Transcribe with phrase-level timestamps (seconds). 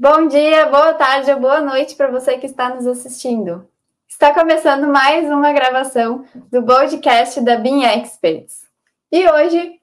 [0.00, 3.68] Bom dia, boa tarde ou boa noite para você que está nos assistindo.
[4.08, 8.60] Está começando mais uma gravação do podcast da BIM Experts.
[9.10, 9.80] E hoje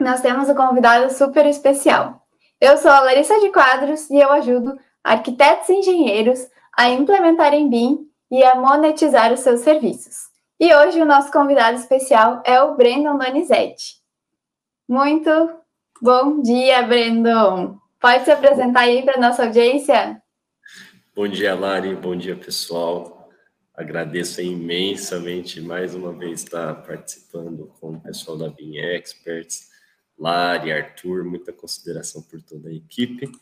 [0.00, 2.26] nós temos um convidado super especial.
[2.60, 8.10] Eu sou a Larissa de Quadros e eu ajudo arquitetos e engenheiros a implementarem BIM
[8.32, 10.16] e a monetizar os seus serviços.
[10.58, 14.02] E hoje o nosso convidado especial é o Brandon Donizete.
[14.88, 15.30] Muito
[16.02, 17.83] bom dia, Brandon!
[18.04, 20.20] Pode se apresentar aí para nossa audiência?
[21.16, 21.96] Bom dia, Lari.
[21.96, 23.30] Bom dia, pessoal.
[23.74, 29.70] Agradeço imensamente mais uma vez estar participando com o pessoal da BIM Experts,
[30.18, 33.32] Lari, Arthur, muita consideração por toda a equipe.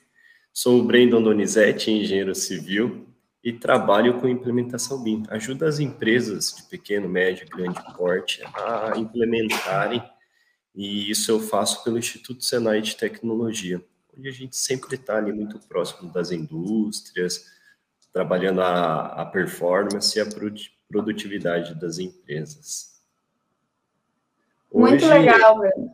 [0.52, 3.08] Sou o Brandon Donizete, engenheiro civil,
[3.42, 5.24] e trabalho com implementação BIM.
[5.28, 10.00] Ajuda as empresas de pequeno, médio, grande porte a implementarem,
[10.72, 13.82] e isso eu faço pelo Instituto Senai de Tecnologia
[14.16, 17.46] onde a gente sempre está ali muito próximo das indústrias,
[18.12, 20.26] trabalhando a, a performance e a
[20.88, 23.00] produtividade das empresas.
[24.72, 25.90] Muito Hoje, legal, velho.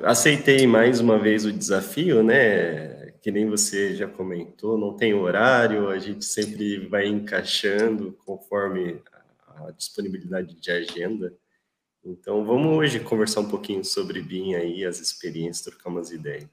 [0.00, 3.10] Aceitei mais uma vez o desafio, né?
[3.20, 9.02] Que nem você já comentou, não tem horário, a gente sempre vai encaixando conforme
[9.46, 11.34] a disponibilidade de agenda.
[12.04, 16.48] Então, vamos hoje conversar um pouquinho sobre BIM aí, as experiências, trocar umas ideias.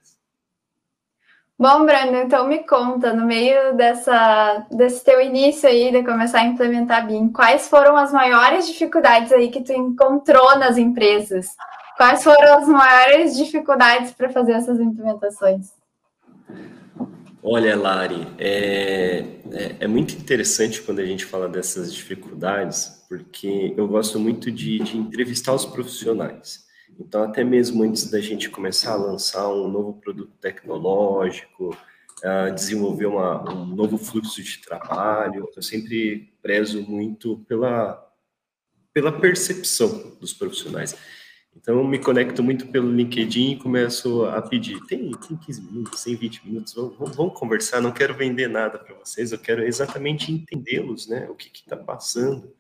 [1.60, 6.46] Bom, Brando, então me conta, no meio dessa, desse teu início aí de começar a
[6.46, 11.48] implementar BIM, quais foram as maiores dificuldades aí que tu encontrou nas empresas?
[11.96, 15.72] Quais foram as maiores dificuldades para fazer essas implementações?
[17.50, 19.20] Olha, Lari, é,
[19.54, 24.80] é, é, muito interessante quando a gente fala dessas dificuldades, porque eu gosto muito de,
[24.80, 26.66] de entrevistar os profissionais.
[27.00, 31.74] Então, até mesmo antes da gente começar a lançar um novo produto tecnológico,
[32.54, 38.12] desenvolver uma, um novo fluxo de trabalho, eu sempre prezo muito pela,
[38.94, 40.98] pela percepção dos profissionais.
[41.60, 46.16] Então, me conecto muito pelo LinkedIn e começo a pedir: tem, tem 15 minutos, tem
[46.16, 47.82] 20 minutos, vamos, vamos conversar.
[47.82, 51.28] Não quero vender nada para vocês, eu quero exatamente entendê-los, né?
[51.30, 52.54] O que está passando.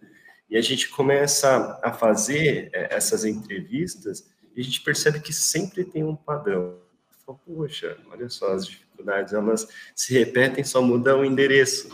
[0.50, 5.84] E a gente começa a fazer é, essas entrevistas e a gente percebe que sempre
[5.84, 6.79] tem um padrão.
[7.24, 11.94] Fala, Poxa, olha só as dificuldades, elas se repetem, só mudam o endereço,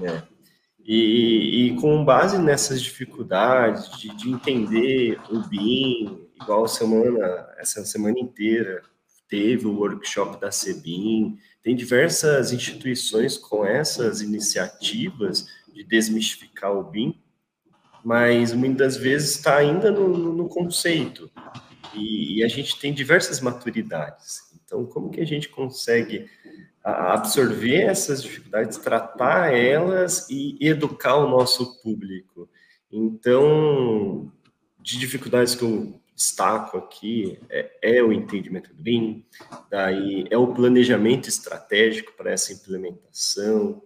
[0.00, 0.22] né?
[0.82, 8.18] E, e, com base nessas dificuldades de, de entender o BIM, igual semana, essa semana
[8.18, 8.82] inteira
[9.28, 17.14] teve o workshop da CEBIM, tem diversas instituições com essas iniciativas de desmistificar o BIM,
[18.02, 21.30] mas muitas vezes está ainda no, no, no conceito.
[21.94, 24.40] E, e, a gente tem diversas maturidades.
[24.64, 26.26] Então, como que a gente consegue
[26.82, 32.48] absorver essas dificuldades, tratar elas e educar o nosso público?
[32.90, 34.30] Então,
[34.80, 39.24] de dificuldades que eu destaco aqui é, é o entendimento BIM,
[39.70, 43.80] daí é o planejamento estratégico para essa implementação,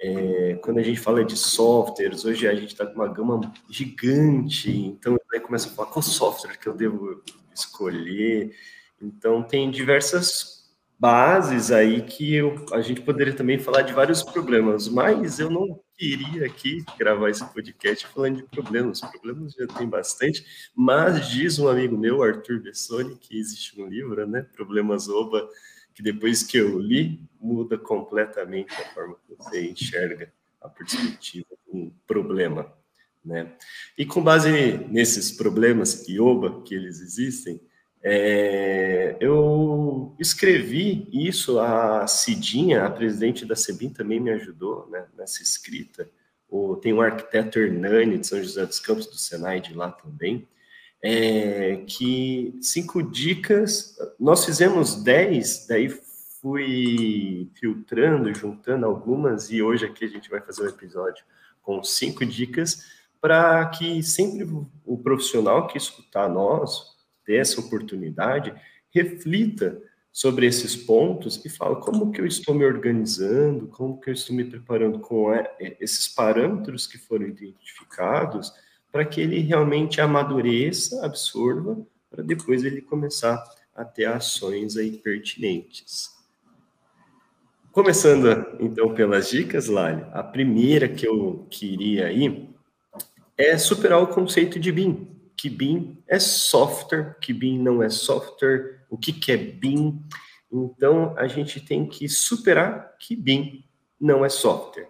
[0.00, 4.70] é, quando a gente fala de softwares, hoje a gente está com uma gama gigante,
[4.70, 7.20] então aí começa a falar qual software que eu devo
[7.52, 8.54] escolher.
[9.02, 14.88] Então tem diversas bases aí que eu, a gente poderia também falar de vários problemas,
[14.88, 19.00] mas eu não queria aqui gravar esse podcast falando de problemas.
[19.00, 20.44] Problemas já tem bastante,
[20.74, 24.42] mas diz um amigo meu, Arthur Bessoni, que existe um livro, né?
[24.54, 25.48] Problemas Oba
[25.94, 31.90] que depois que eu li, muda completamente a forma que você enxerga a perspectiva um
[32.06, 32.72] problema,
[33.24, 33.52] né?
[33.96, 34.50] E com base
[34.88, 37.60] nesses problemas IOBA, que eles existem,
[38.06, 45.42] é, eu escrevi isso, a Cidinha, a presidente da CEBIM, também me ajudou né, nessa
[45.42, 46.10] escrita.
[46.46, 50.46] O, tem o arquiteto Hernani, de São José dos Campos, do Senai, de lá também,
[51.02, 60.04] é, que cinco dicas, nós fizemos dez, daí fui filtrando, juntando algumas, e hoje aqui
[60.04, 61.24] a gente vai fazer um episódio
[61.62, 62.84] com cinco dicas
[63.18, 64.46] para que sempre
[64.84, 66.93] o profissional que escutar nós,
[67.24, 68.54] ter essa oportunidade,
[68.90, 69.80] reflita
[70.12, 74.36] sobre esses pontos e fala como que eu estou me organizando, como que eu estou
[74.36, 75.26] me preparando com
[75.80, 78.52] esses parâmetros que foram identificados,
[78.92, 83.42] para que ele realmente amadureça, absorva, para depois ele começar
[83.74, 86.14] a ter ações aí pertinentes.
[87.72, 92.48] Começando então pelas dicas, Lali, a primeira que eu queria aí
[93.36, 98.84] é superar o conceito de BIM, que BIM é software, que BIM não é software,
[98.88, 100.02] o que, que é BIM.
[100.50, 103.64] Então, a gente tem que superar que BIM
[104.00, 104.88] não é software.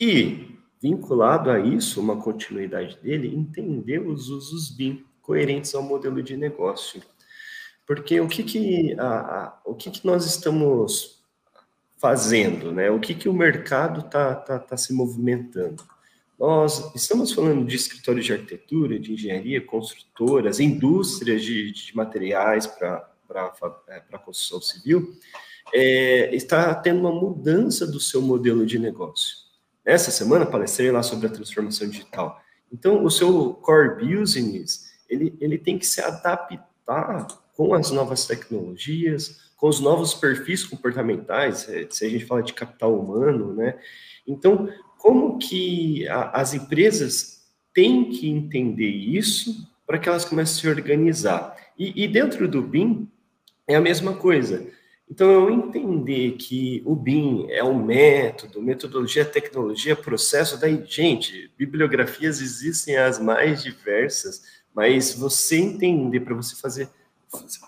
[0.00, 6.36] E, vinculado a isso, uma continuidade dele, entender os usos BIM coerentes ao modelo de
[6.36, 7.02] negócio.
[7.86, 11.22] Porque o que, que, a, a, o que, que nós estamos
[11.98, 12.90] fazendo, né?
[12.90, 15.84] O que, que o mercado está tá, tá se movimentando?
[16.42, 23.08] Nós estamos falando de escritórios de arquitetura, de engenharia, construtoras, indústrias de, de materiais para
[24.12, 25.14] a construção civil,
[25.72, 29.36] é, está tendo uma mudança do seu modelo de negócio.
[29.84, 32.40] Essa semana palestrei lá sobre a transformação digital.
[32.72, 39.52] Então, o seu core business, ele, ele tem que se adaptar com as novas tecnologias,
[39.56, 43.78] com os novos perfis comportamentais, é, se a gente fala de capital humano, né?
[44.26, 44.68] Então,
[45.02, 47.42] como que a, as empresas
[47.74, 51.56] têm que entender isso para que elas comecem a se organizar?
[51.76, 53.08] E, e dentro do BIM
[53.66, 54.64] é a mesma coisa.
[55.10, 62.40] Então, eu entender que o BIM é um método, metodologia, tecnologia, processo, daí, gente, bibliografias
[62.40, 66.88] existem as mais diversas, mas você entender para você fazer,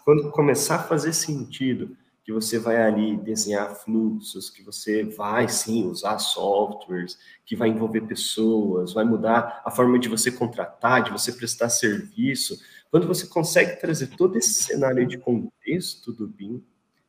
[0.04, 5.86] quando começar a fazer sentido, que você vai ali desenhar fluxos, que você vai sim
[5.86, 11.30] usar softwares, que vai envolver pessoas, vai mudar a forma de você contratar, de você
[11.30, 12.58] prestar serviço.
[12.90, 16.64] Quando você consegue trazer todo esse cenário de contexto do BIM,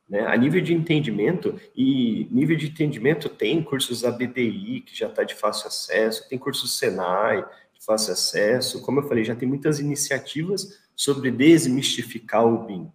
[0.08, 5.24] né, a nível de entendimento, e nível de entendimento tem cursos ABDI, que já está
[5.24, 7.42] de fácil acesso, tem cursos Senai,
[7.74, 12.92] de fácil acesso, como eu falei, já tem muitas iniciativas sobre desmistificar o BIM.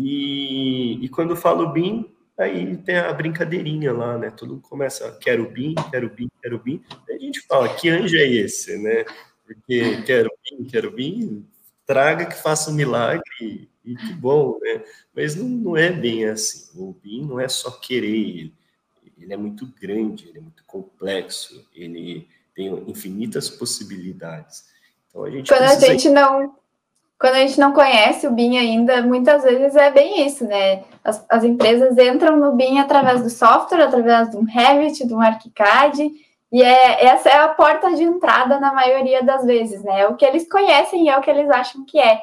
[0.00, 2.08] E, e quando falo BIM,
[2.38, 4.30] aí tem a brincadeirinha lá, né?
[4.30, 6.80] Todo mundo começa, quero BIM, quero BIM, quero BIM.
[7.08, 9.04] Aí a gente fala, que anjo é esse, né?
[9.44, 11.44] Porque quero BIM, quero BIM,
[11.84, 14.84] traga que faça um milagre e que bom, né?
[15.12, 16.78] Mas não, não é bem assim.
[16.80, 18.52] O BIM não é só querer,
[19.18, 24.64] ele, é muito grande, ele é muito complexo, ele tem infinitas possibilidades.
[25.08, 26.54] Então a gente Quando a gente não
[27.18, 30.84] quando a gente não conhece o BIM ainda, muitas vezes é bem isso, né?
[31.02, 35.20] As, as empresas entram no BIM através do software, através de um Revit, de um
[35.20, 36.12] ArchiCAD,
[36.52, 40.02] e é, essa é a porta de entrada na maioria das vezes, né?
[40.02, 42.20] É o que eles conhecem e é o que eles acham que é.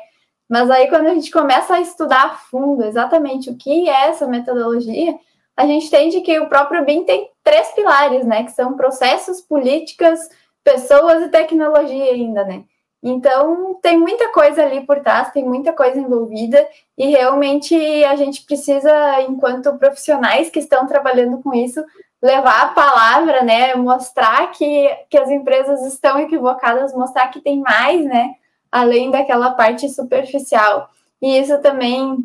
[0.49, 4.27] Mas aí, quando a gente começa a estudar a fundo exatamente o que é essa
[4.27, 5.15] metodologia,
[5.57, 8.43] a gente entende que o próprio BIM tem três pilares, né?
[8.43, 10.19] Que são processos, políticas,
[10.63, 12.63] pessoas e tecnologia ainda, né?
[13.07, 16.67] Então, tem muita coisa ali por trás, tem muita coisa envolvida,
[16.97, 21.85] e realmente a gente precisa, enquanto profissionais que estão trabalhando com isso,
[22.19, 23.75] levar a palavra, né?
[23.75, 28.33] Mostrar que, que as empresas estão equivocadas, mostrar que tem mais, né?
[28.71, 30.89] Além daquela parte superficial.
[31.21, 32.17] E isso também,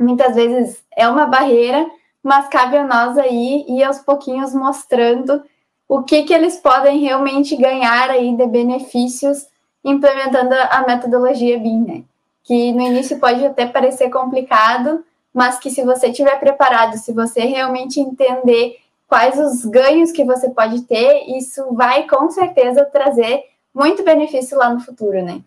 [0.00, 1.86] muitas vezes, é uma barreira,
[2.22, 5.44] mas cabe a nós aí ir aos pouquinhos mostrando
[5.86, 9.46] o que, que eles podem realmente ganhar aí de benefícios
[9.86, 12.04] implementando a metodologia BIM, né?
[12.42, 17.40] Que no início pode até parecer complicado, mas que se você estiver preparado, se você
[17.40, 24.02] realmente entender quais os ganhos que você pode ter, isso vai com certeza trazer muito
[24.02, 25.40] benefício lá no futuro, né?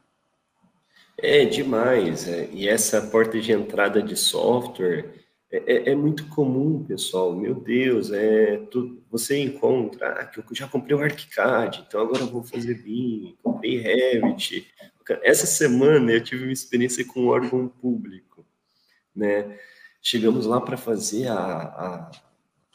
[1.17, 2.27] É demais.
[2.27, 2.47] É.
[2.53, 5.18] E essa porta de entrada de software
[5.51, 7.35] é, é, é muito comum, pessoal.
[7.35, 12.25] Meu Deus, é tu, você encontra ah, que eu já comprei o ArchiCAD, então agora
[12.25, 14.67] vou fazer BIM, comprei Revit.
[15.23, 18.45] Essa semana eu tive uma experiência com um órgão público,
[19.15, 19.57] né?
[20.01, 22.11] Chegamos lá para fazer a, a,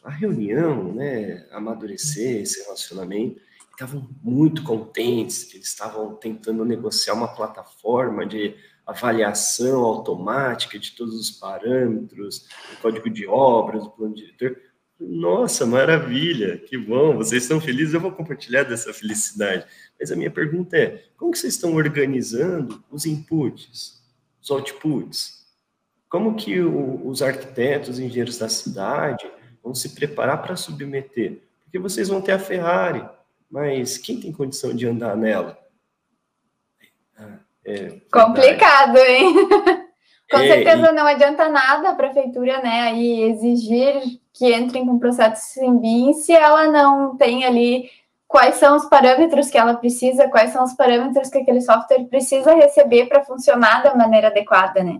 [0.02, 1.46] a, reunião, né?
[1.52, 3.40] Amadurecer esse relacionamento.
[3.70, 11.14] Estavam muito contentes que eles estavam tentando negociar uma plataforma de avaliação automática de todos
[11.14, 14.56] os parâmetros, o código de obras, o plano diretor.
[15.00, 19.66] Nossa, maravilha, que bom, vocês estão felizes, eu vou compartilhar dessa felicidade.
[19.98, 24.02] Mas a minha pergunta é, como que vocês estão organizando os inputs,
[24.40, 25.44] os outputs?
[26.08, 29.28] Como que o, os arquitetos, os engenheiros da cidade
[29.62, 31.40] vão se preparar para submeter?
[31.64, 33.04] Porque vocês vão ter a Ferrari,
[33.50, 35.58] mas quem tem condição de andar nela?
[37.66, 39.34] É, Complicado, hein?
[40.30, 40.92] Com é, certeza e...
[40.92, 44.02] não adianta nada a prefeitura, né, aí exigir
[44.32, 47.88] que entrem com processo em BIM se ela não tem ali
[48.26, 52.54] quais são os parâmetros que ela precisa, quais são os parâmetros que aquele software precisa
[52.54, 54.98] receber para funcionar da maneira adequada, né?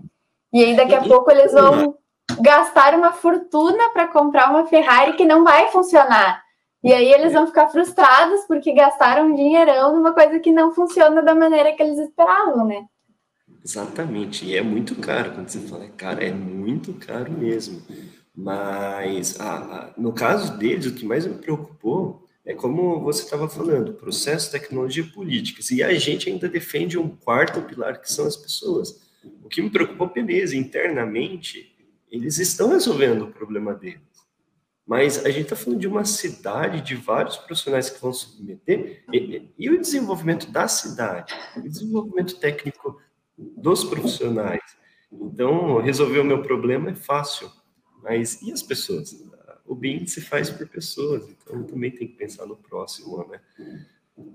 [0.53, 1.07] E aí daqui a e...
[1.07, 1.97] pouco eles vão
[2.39, 6.44] gastar uma fortuna para comprar uma Ferrari que não vai funcionar.
[6.85, 11.33] E aí eles vão ficar frustrados porque gastaram dinheirão numa coisa que não funciona da
[11.33, 12.85] maneira que eles esperavam, né?
[13.63, 17.81] Exatamente, e é muito caro, quando você fala, cara, é muito caro mesmo.
[18.35, 23.49] Mas a, a, no caso deles, o que mais me preocupou é como você estava
[23.49, 25.71] falando, processo, tecnologia e políticas.
[25.71, 29.01] E a gente ainda defende um quarto pilar, que são as pessoas.
[29.43, 31.75] O que me preocupou, beleza, internamente,
[32.11, 34.14] eles estão resolvendo o problema deles.
[34.85, 39.49] Mas a gente está falando de uma cidade, de vários profissionais que vão submeter, e,
[39.57, 43.01] e o desenvolvimento da cidade, o desenvolvimento técnico
[43.37, 44.61] dos profissionais.
[45.11, 47.51] Então, resolver o meu problema é fácil,
[48.03, 49.23] mas e as pessoas?
[49.65, 53.41] O bem se faz por pessoas, então também tem que pensar no próximo, né?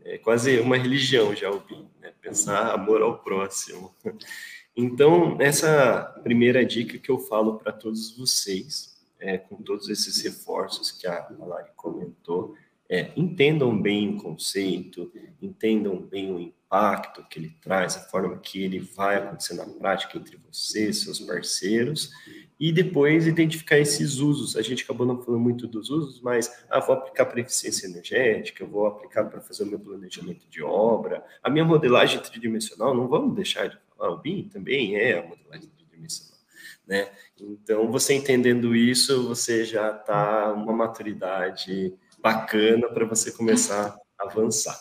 [0.04, 2.12] É quase uma religião já o bem, né?
[2.21, 3.95] Pensar amor ao próximo.
[4.76, 8.89] Então, essa primeira dica que eu falo para todos vocês,
[9.21, 12.55] é, com todos esses reforços que a Lari comentou,
[12.91, 18.62] é, entendam bem o conceito, entendam bem o impacto que ele traz, a forma que
[18.65, 22.11] ele vai acontecer na prática entre vocês, seus parceiros,
[22.59, 24.57] e depois identificar esses usos.
[24.57, 28.67] A gente acabou não falando muito dos usos, mas ah, vou aplicar para eficiência energética,
[28.67, 33.37] vou aplicar para fazer o meu planejamento de obra, a minha modelagem tridimensional, não vamos
[33.37, 35.71] deixar de falar, o BIM também é a modelagem
[36.90, 37.06] né?
[37.40, 44.76] Então, você entendendo isso, você já está uma maturidade bacana para você começar a avançar.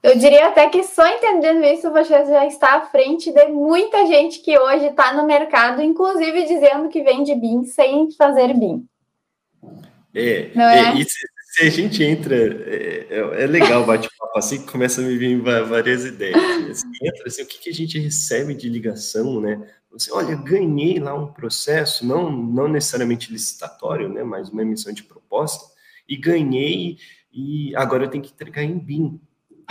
[0.00, 4.38] Eu diria até que só entendendo isso, você já está à frente de muita gente
[4.38, 8.86] que hoje está no mercado, inclusive dizendo que vende BIM sem fazer BIM.
[10.14, 10.78] É, Não é?
[10.78, 10.94] é?
[10.94, 11.18] E se,
[11.50, 15.40] se, a gente entra, é, é, é legal bate-papo assim, que começa a me vir
[15.40, 16.36] várias ideias.
[16.70, 19.60] Assim, entra assim, o que, que a gente recebe de ligação, né?
[19.98, 25.02] Você, olha, ganhei lá um processo, não, não necessariamente licitatório, né, mas uma emissão de
[25.02, 25.64] proposta,
[26.06, 26.98] e ganhei,
[27.32, 29.20] e agora eu tenho que entregar em BIM.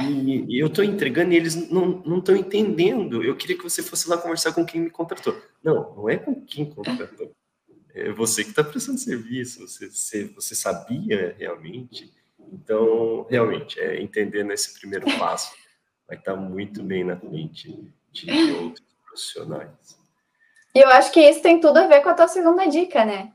[0.02, 3.24] E, eu estou entregando e eles não estão entendendo.
[3.24, 5.40] Eu queria que você fosse lá conversar com quem me contratou.
[5.64, 7.32] Não, não é com quem contratou.
[7.94, 12.12] É você que está prestando serviço, você, você, você sabia realmente.
[12.52, 15.56] Então, realmente, é, entendendo esse primeiro passo,
[16.08, 17.74] vai estar tá muito bem na frente
[18.12, 20.05] de outros profissionais.
[20.76, 23.32] E eu acho que isso tem tudo a ver com a tua segunda dica, né?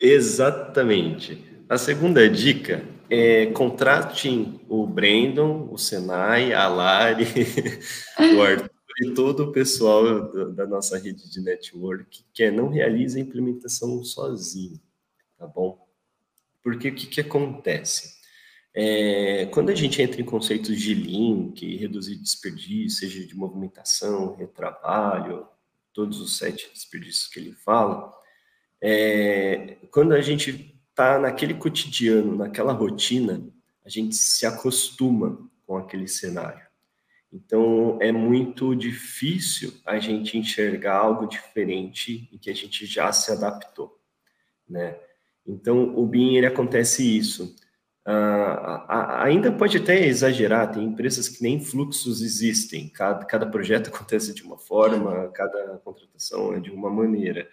[0.00, 1.44] Exatamente.
[1.68, 7.24] A segunda dica é contratem o Brandon, o Senai, a Lari,
[8.36, 13.20] o Arthur e todo o pessoal da nossa rede de network que não realiza a
[13.20, 14.80] implementação sozinho,
[15.36, 15.86] tá bom?
[16.62, 18.16] Porque o que, que acontece?
[18.74, 25.46] É, quando a gente entra em conceitos de link, reduzir desperdício, seja de movimentação, retrabalho,
[25.98, 28.14] todos os sete desperdícios que ele fala,
[28.80, 33.44] é, quando a gente está naquele cotidiano, naquela rotina,
[33.84, 36.64] a gente se acostuma com aquele cenário.
[37.32, 43.32] Então, é muito difícil a gente enxergar algo diferente e que a gente já se
[43.32, 44.00] adaptou,
[44.68, 44.96] né?
[45.44, 47.56] Então, o BIM, ele acontece isso.
[48.08, 48.86] Uh,
[49.20, 54.42] ainda pode até exagerar, tem empresas que nem fluxos existem, cada, cada projeto acontece de
[54.42, 57.46] uma forma, cada contratação é de uma maneira.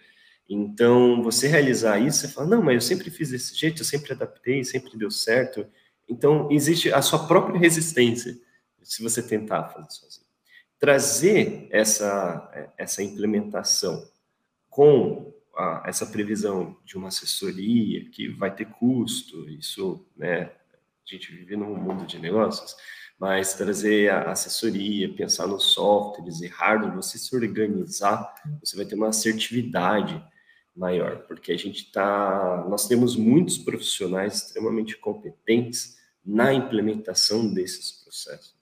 [0.48, 4.14] Então, você realizar isso, você fala, não, mas eu sempre fiz desse jeito, eu sempre
[4.14, 5.66] adaptei, sempre deu certo.
[6.08, 8.34] Então, existe a sua própria resistência,
[8.82, 10.26] se você tentar fazer sozinho.
[10.78, 14.08] Trazer essa, essa implementação
[14.70, 15.34] com
[15.84, 21.74] essa previsão de uma assessoria que vai ter custo, isso, né, a gente vive num
[21.76, 22.74] mundo de negócios,
[23.18, 28.94] mas trazer a assessoria, pensar nos softwares e hardware, você se organizar, você vai ter
[28.94, 30.22] uma assertividade
[30.76, 38.55] maior, porque a gente está, nós temos muitos profissionais extremamente competentes na implementação desses processos.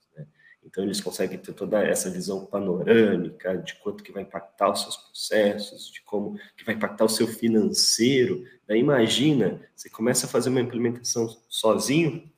[0.64, 4.96] Então, eles conseguem ter toda essa visão panorâmica de quanto que vai impactar os seus
[4.96, 8.44] processos, de como que vai impactar o seu financeiro.
[8.66, 12.30] Daí, imagina, você começa a fazer uma implementação sozinho,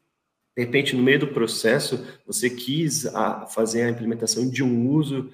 [0.56, 5.30] de repente, no meio do processo, você quis a, fazer a implementação de um uso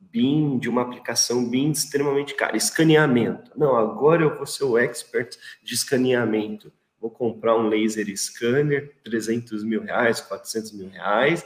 [0.00, 3.52] BIM, de uma aplicação BIM extremamente cara, escaneamento.
[3.56, 6.72] Não, agora eu vou ser o expert de escaneamento.
[7.00, 11.44] Vou comprar um laser scanner, 300 mil reais, 400 mil reais.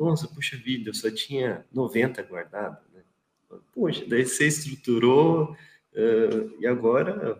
[0.00, 3.02] Nossa, puxa vida, eu só tinha 90 guardado, né?
[3.74, 5.54] Poxa, daí você estruturou
[5.94, 7.38] uh, e agora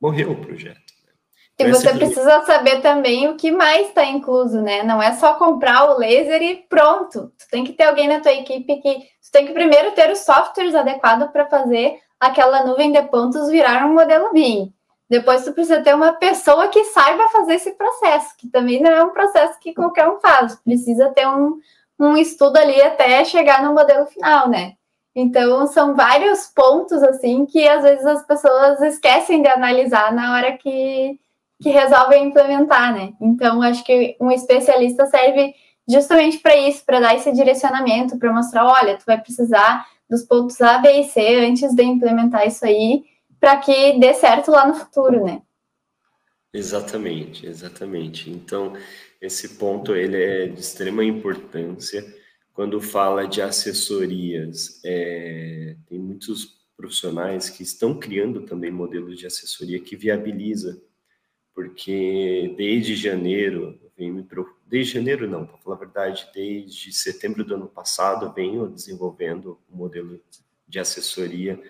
[0.00, 0.76] morreu o projeto.
[0.76, 1.12] Né?
[1.58, 4.84] E então, você precisa saber também o que mais está incluso, né?
[4.84, 7.32] Não é só comprar o laser e pronto.
[7.36, 8.94] Tu tem que ter alguém na tua equipe que...
[8.98, 13.84] Tu tem que primeiro ter os softwares adequados para fazer aquela nuvem de pontos virar
[13.84, 14.72] um modelo BIM.
[15.10, 19.02] Depois tu precisa ter uma pessoa que saiba fazer esse processo, que também não é
[19.02, 20.54] um processo que qualquer um faz.
[20.56, 21.58] Precisa ter um,
[21.98, 24.74] um estudo ali até chegar no modelo final, né?
[25.14, 30.58] Então, são vários pontos, assim, que às vezes as pessoas esquecem de analisar na hora
[30.58, 31.18] que,
[31.62, 33.14] que resolvem implementar, né?
[33.18, 35.54] Então, acho que um especialista serve
[35.88, 40.60] justamente para isso, para dar esse direcionamento, para mostrar, olha, tu vai precisar dos pontos
[40.60, 43.04] A, B e C antes de implementar isso aí,
[43.40, 45.40] para que dê certo lá no futuro, né?
[46.52, 48.30] Exatamente, exatamente.
[48.30, 48.72] Então,
[49.20, 52.04] esse ponto ele é de extrema importância
[52.52, 54.80] quando fala de assessorias.
[54.84, 60.80] É, tem muitos profissionais que estão criando também modelos de assessoria que viabiliza,
[61.54, 63.78] porque desde janeiro,
[64.66, 69.76] desde janeiro não, para falar a verdade, desde setembro do ano passado, venho desenvolvendo um
[69.76, 70.20] modelo
[70.68, 71.60] de assessoria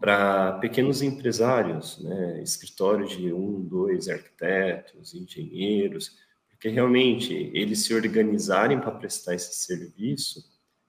[0.00, 6.16] para pequenos empresários, né, escritório de um, dois arquitetos, engenheiros,
[6.58, 10.44] porque realmente eles se organizarem para prestar esse serviço,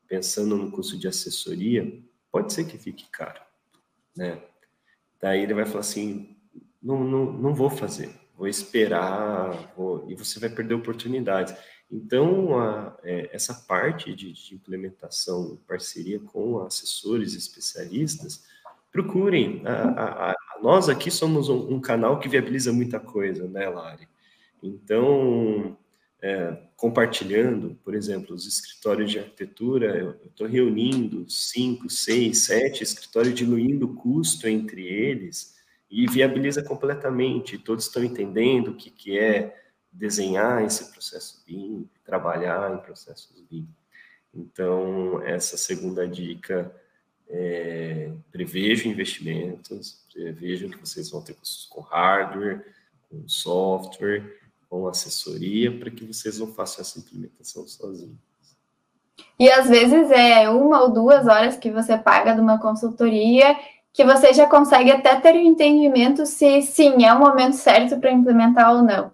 [0.07, 3.39] pensando no custo de assessoria, pode ser que fique caro,
[4.17, 4.41] né?
[5.21, 6.35] Daí ele vai falar assim,
[6.81, 10.09] não, não, não vou fazer, vou esperar, vou...
[10.09, 11.53] e você vai perder oportunidades.
[11.91, 18.43] Então, a, é, essa parte de, de implementação, parceria com assessores especialistas,
[18.91, 19.61] procurem.
[19.67, 24.07] A, a, nós aqui somos um, um, canal que viabiliza muita coisa, né, Lari?
[24.61, 25.77] Então,
[26.21, 33.33] é, compartilhando, por exemplo, os escritórios de arquitetura, eu estou reunindo cinco, seis, sete escritórios,
[33.33, 35.55] diluindo o custo entre eles
[35.89, 37.57] e viabiliza completamente.
[37.57, 39.55] Todos estão entendendo o que, que é
[39.91, 43.67] desenhar esse processo BIM, trabalhar em processos BIM.
[44.33, 46.73] Então, essa segunda dica
[47.27, 52.65] é, prevejo investimentos, prevejo que vocês vão ter custos com hardware,
[53.09, 54.38] com software,
[54.69, 58.17] com assessoria, para que vocês não façam essa implementação sozinhos.
[59.39, 63.57] E às vezes é uma ou duas horas que você paga de uma consultoria
[63.91, 67.97] que você já consegue até ter o um entendimento se sim é o momento certo
[67.97, 69.11] para implementar ou não.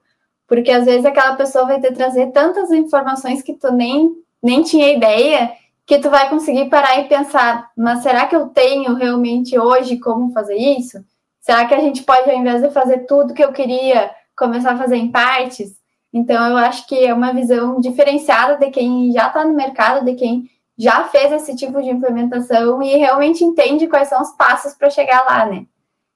[0.48, 4.12] Porque às vezes aquela pessoa vai ter trazer tantas informações que tu nem,
[4.44, 5.54] nem tinha ideia
[5.86, 10.32] que tu vai conseguir parar e pensar, mas será que eu tenho realmente hoje como
[10.32, 11.04] fazer isso?
[11.40, 14.78] Será que a gente pode, ao invés de fazer tudo que eu queria, começar a
[14.78, 15.76] fazer em partes?
[16.14, 20.16] Então, eu acho que é uma visão diferenciada de quem já está no mercado, de
[20.16, 24.90] quem já fez esse tipo de implementação e realmente entende quais são os passos para
[24.90, 25.66] chegar lá, né?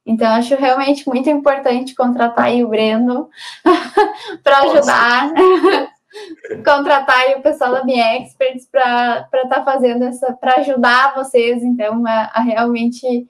[0.05, 3.29] Então, acho realmente muito importante contratar aí o Breno
[4.43, 5.31] para ajudar
[6.65, 12.05] contratar o pessoal da Minha Experts para estar tá fazendo essa, para ajudar vocês, então,
[12.07, 13.27] a, a, realmente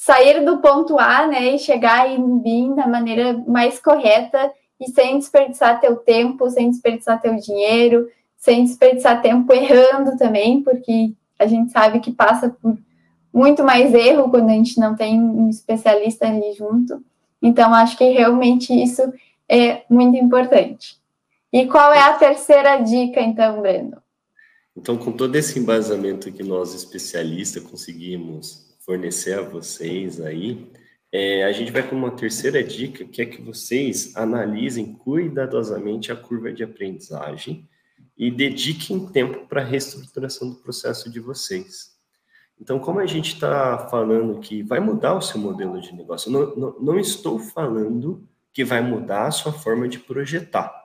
[0.00, 4.90] sair do ponto A, né, e chegar aí no BIM da maneira mais correta e
[4.90, 11.46] sem desperdiçar teu tempo, sem desperdiçar teu dinheiro, sem desperdiçar tempo errando também, porque a
[11.46, 12.78] gente sabe que passa por
[13.30, 17.04] muito mais erro quando a gente não tem um especialista ali junto.
[17.42, 19.02] Então, acho que realmente isso
[19.46, 20.96] é muito importante.
[21.52, 23.98] E qual é a terceira dica, então, Breno?
[24.74, 30.70] Então, com todo esse embasamento que nós, especialistas, conseguimos fornecer a vocês aí,
[31.12, 36.16] é, a gente vai com uma terceira dica, que é que vocês analisem cuidadosamente a
[36.16, 37.68] curva de aprendizagem
[38.16, 41.98] e dediquem tempo para a reestruturação do processo de vocês.
[42.60, 46.54] Então, como a gente está falando que vai mudar o seu modelo de negócio, não,
[46.54, 50.79] não, não estou falando que vai mudar a sua forma de projetar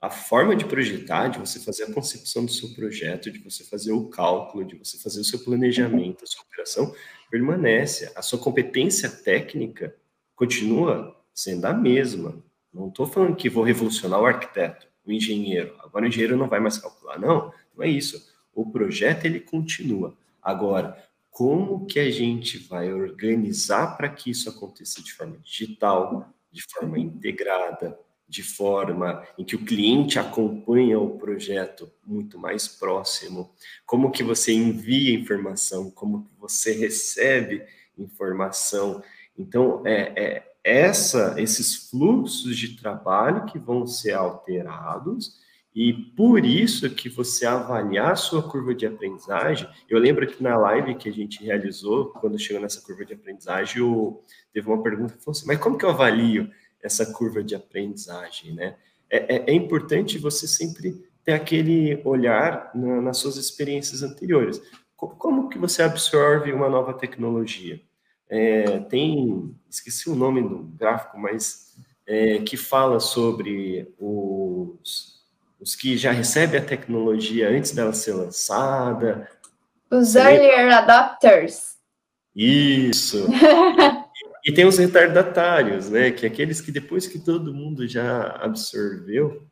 [0.00, 3.92] a forma de projetar, de você fazer a concepção do seu projeto, de você fazer
[3.92, 6.94] o cálculo, de você fazer o seu planejamento, a sua operação,
[7.30, 8.12] permanece.
[8.14, 9.94] A sua competência técnica
[10.36, 12.42] continua sendo a mesma.
[12.72, 15.74] Não estou falando que vou revolucionar o arquiteto, o engenheiro.
[15.80, 17.18] Agora o engenheiro não vai mais calcular.
[17.18, 18.32] Não, não é isso.
[18.54, 20.16] O projeto ele continua.
[20.40, 20.96] Agora,
[21.28, 26.98] como que a gente vai organizar para que isso aconteça de forma digital, de forma
[26.98, 33.50] integrada, de forma em que o cliente acompanha o projeto muito mais próximo,
[33.86, 37.64] como que você envia informação, como que você recebe
[37.96, 39.02] informação.
[39.36, 45.38] Então, é, é essa, esses fluxos de trabalho que vão ser alterados
[45.74, 50.56] e por isso que você avaliar a sua curva de aprendizagem, eu lembro que na
[50.56, 55.14] live que a gente realizou, quando chegou nessa curva de aprendizagem, eu, teve uma pergunta
[55.14, 56.50] que falou assim, mas como que eu avalio?
[56.82, 58.76] Essa curva de aprendizagem, né?
[59.10, 64.60] É, é, é importante você sempre ter aquele olhar na, nas suas experiências anteriores.
[64.96, 67.80] Como, como, que você absorve uma nova tecnologia?
[68.28, 71.74] É, tem, esqueci o nome do gráfico, mas
[72.06, 75.22] é, que fala sobre os,
[75.60, 79.28] os que já recebem a tecnologia antes dela ser lançada,
[79.90, 81.76] Os earlier adopters.
[82.34, 83.26] Isso.
[84.48, 86.10] e tem os retardatários, né?
[86.10, 89.42] Que é aqueles que depois que todo mundo já absorveu,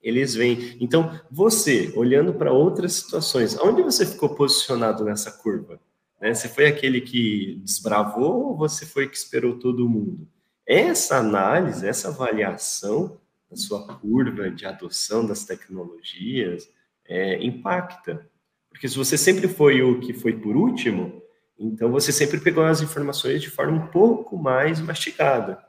[0.00, 0.76] eles vêm.
[0.80, 5.80] Então, você, olhando para outras situações, onde você ficou posicionado nessa curva?
[6.20, 6.32] Né?
[6.32, 10.28] Você foi aquele que desbravou ou você foi que esperou todo mundo?
[10.64, 13.18] Essa análise, essa avaliação
[13.50, 16.70] da sua curva de adoção das tecnologias
[17.04, 18.30] é, impacta.
[18.70, 21.20] Porque se você sempre foi o que foi por último,
[21.60, 25.62] então você sempre pegou as informações de forma um pouco mais mastigada.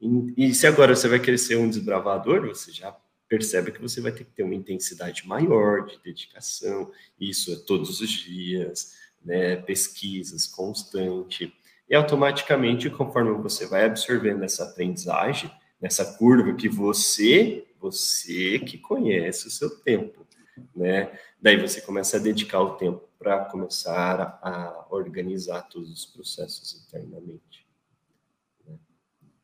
[0.00, 2.94] E, e se agora você vai querer ser um desbravador, você já
[3.28, 8.00] percebe que você vai ter que ter uma intensidade maior de dedicação, isso é todos
[8.00, 11.52] os dias, né, pesquisas constante,
[11.88, 19.46] e automaticamente, conforme você vai absorvendo essa aprendizagem, nessa curva que você, você que conhece
[19.46, 20.25] o seu tempo,
[20.74, 26.84] né, daí você começa a dedicar o tempo para começar a organizar todos os processos
[26.86, 27.66] internamente.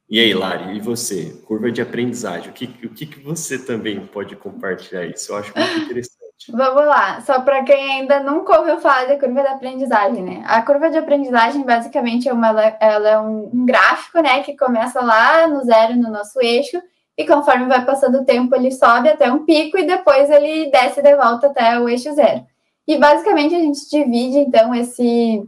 [0.09, 1.40] E aí, Lari, e você?
[1.46, 5.33] Curva de aprendizagem, o que, o que, que você também pode compartilhar isso?
[5.33, 6.22] Eu acho muito interessante.
[6.53, 10.42] Vamos lá, só para quem ainda nunca ouviu falar da curva de aprendizagem, né?
[10.46, 12.48] A curva de aprendizagem, basicamente, é, uma,
[12.81, 16.83] ela é um, um gráfico, né, que começa lá no zero, no nosso eixo,
[17.16, 21.03] e conforme vai passando o tempo, ele sobe até um pico e depois ele desce
[21.03, 22.46] de volta até o eixo zero.
[22.87, 25.46] E basicamente a gente divide, então, esse,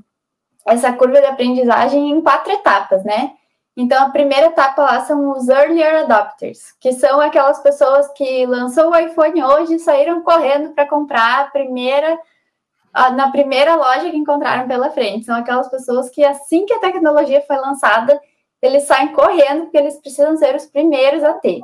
[0.67, 3.33] essa curva de aprendizagem em quatro etapas, né?
[3.77, 8.91] Então, a primeira etapa lá são os earlier adopters, que são aquelas pessoas que lançou
[8.91, 12.17] o iPhone hoje e saíram correndo para comprar a primeira,
[13.17, 15.25] na primeira loja que encontraram pela frente.
[15.25, 18.21] São aquelas pessoas que, assim que a tecnologia foi lançada,
[18.65, 21.61] eles saem correndo porque eles precisam ser os primeiros a ter.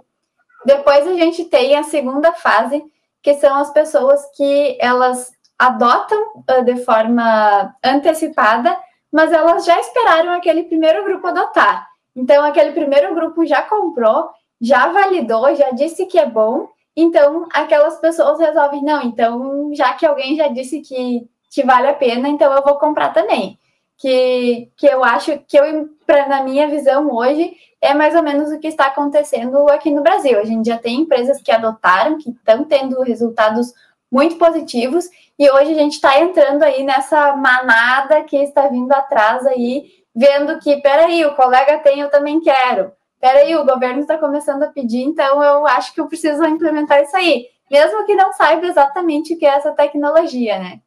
[0.64, 2.84] Depois a gente tem a segunda fase,
[3.22, 8.76] que são as pessoas que elas adotam uh, de forma antecipada,
[9.12, 11.88] mas elas já esperaram aquele primeiro grupo adotar.
[12.14, 16.68] Então, aquele primeiro grupo já comprou, já validou, já disse que é bom.
[16.94, 22.28] Então, aquelas pessoas resolvem, não, então, já que alguém já disse que vale a pena,
[22.28, 23.58] então eu vou comprar também.
[24.00, 28.50] Que, que eu acho que eu, pra, na minha visão hoje, é mais ou menos
[28.50, 30.38] o que está acontecendo aqui no Brasil.
[30.38, 33.74] A gente já tem empresas que adotaram, que estão tendo resultados
[34.10, 35.08] muito positivos,
[35.38, 40.58] e hoje a gente está entrando aí nessa manada que está vindo atrás aí vendo
[40.58, 42.92] que, peraí, o colega tem, eu também quero.
[43.20, 47.16] Peraí, o governo está começando a pedir, então eu acho que eu preciso implementar isso
[47.16, 47.46] aí.
[47.70, 50.80] Mesmo que não saiba exatamente o que é essa tecnologia, né?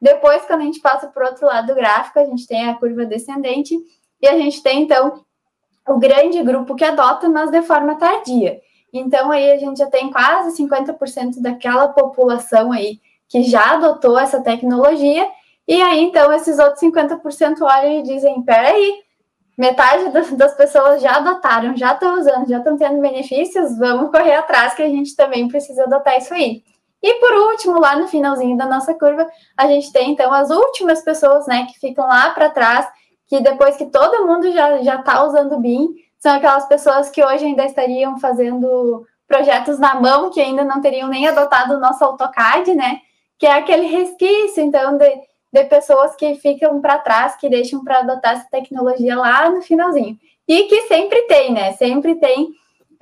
[0.00, 2.74] Depois, quando a gente passa para o outro lado do gráfico, a gente tem a
[2.74, 3.76] curva descendente
[4.20, 5.24] e a gente tem, então,
[5.86, 8.60] o grande grupo que adota, mas de forma tardia.
[8.92, 14.40] Então, aí a gente já tem quase 50% daquela população aí que já adotou essa
[14.40, 15.28] tecnologia
[15.70, 19.02] e aí, então, esses outros 50% olham e dizem: peraí,
[19.56, 24.74] metade das pessoas já adotaram, já estão usando, já estão tendo benefícios, vamos correr atrás
[24.74, 26.64] que a gente também precisa adotar isso aí.
[27.02, 31.02] E por último, lá no finalzinho da nossa curva, a gente tem então as últimas
[31.02, 32.86] pessoas, né, que ficam lá para trás,
[33.26, 37.24] que depois que todo mundo já já está usando o BIM, são aquelas pessoas que
[37.24, 42.04] hoje ainda estariam fazendo projetos na mão, que ainda não teriam nem adotado o nosso
[42.04, 43.00] AutoCAD, né?
[43.38, 45.08] Que é aquele resquício, então, de,
[45.52, 50.18] de pessoas que ficam para trás, que deixam para adotar essa tecnologia lá no finalzinho.
[50.48, 51.72] E que sempre tem, né?
[51.74, 52.46] Sempre tem.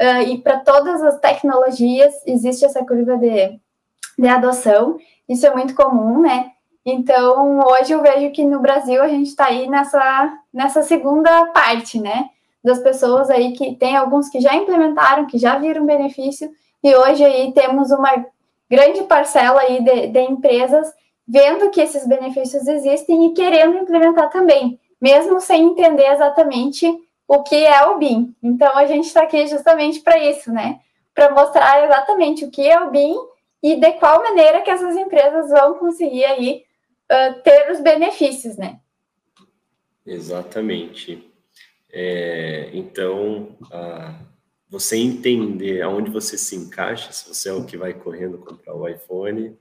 [0.01, 3.59] Uh, e para todas as tecnologias existe essa curva de,
[4.18, 4.98] de adoção.
[5.28, 6.50] Isso é muito comum, né?
[6.85, 12.00] Então, hoje eu vejo que no Brasil a gente está aí nessa, nessa segunda parte,
[12.00, 12.31] né?
[12.64, 16.50] Das pessoas aí que tem alguns que já implementaram, que já viram benefício,
[16.83, 18.24] e hoje aí temos uma
[18.70, 20.92] grande parcela aí de, de empresas
[21.26, 26.87] vendo que esses benefícios existem e querendo implementar também, mesmo sem entender exatamente
[27.26, 28.35] o que é o BIM.
[28.42, 30.81] Então, a gente está aqui justamente para isso, né?
[31.14, 33.14] Para mostrar exatamente o que é o BIM
[33.62, 36.64] e de qual maneira que essas empresas vão conseguir aí
[37.11, 38.81] uh, ter os benefícios, né?
[40.07, 41.31] Exatamente.
[41.90, 43.57] É, então,
[44.68, 48.87] você entender aonde você se encaixa, se você é o que vai correndo comprar o
[48.87, 49.57] iPhone,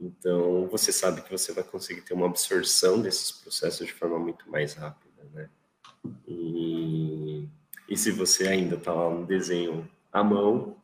[0.00, 4.48] então, você sabe que você vai conseguir ter uma absorção desses processos de forma muito
[4.48, 5.50] mais rápida, né?
[6.26, 7.48] E,
[7.88, 10.76] e se você ainda está lá no desenho à mão,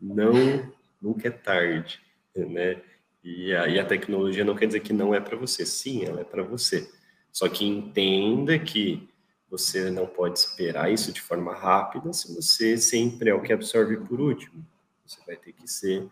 [0.00, 2.00] não, nunca é tarde,
[2.34, 2.80] né?
[3.22, 5.64] E a, e a tecnologia não quer dizer que não é para você.
[5.64, 6.90] Sim, ela é para você.
[7.30, 9.08] Só que entenda que
[9.48, 13.96] você não pode esperar isso de forma rápida se você sempre é o que absorve
[13.96, 14.64] por último.
[15.04, 16.08] Você vai ter que ser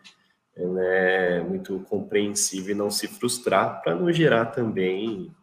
[0.57, 5.35] ela é muito compreensível e não se frustrar para não gerar também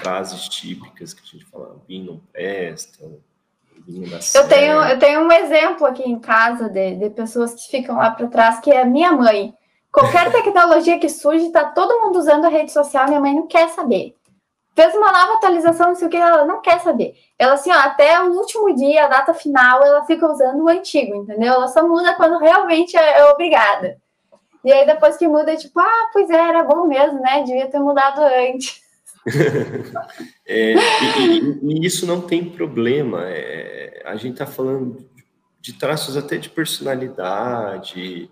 [0.00, 3.04] frases típicas que a gente fala, BIM não presta,
[4.34, 8.10] eu tenho, eu tenho um exemplo aqui em casa de, de pessoas que ficam lá
[8.10, 9.54] para trás, que é minha mãe.
[9.96, 13.70] Qualquer tecnologia que surge, tá todo mundo usando a rede social, minha mãe não quer
[13.70, 14.14] saber.
[14.74, 17.14] Fez uma nova atualização, não sei o que, ela não quer saber.
[17.38, 21.14] Ela, assim, ó, até o último dia, a data final, ela fica usando o antigo,
[21.14, 21.54] entendeu?
[21.54, 23.96] Ela só muda quando realmente é, é obrigada.
[24.62, 27.42] E aí, depois que muda, é tipo, ah, pois é, era bom mesmo, né?
[27.42, 28.82] Devia ter mudado antes.
[30.46, 33.22] é, e, e, e, isso não tem problema.
[33.30, 35.08] É, a gente está falando
[35.58, 38.30] de traços até de personalidade,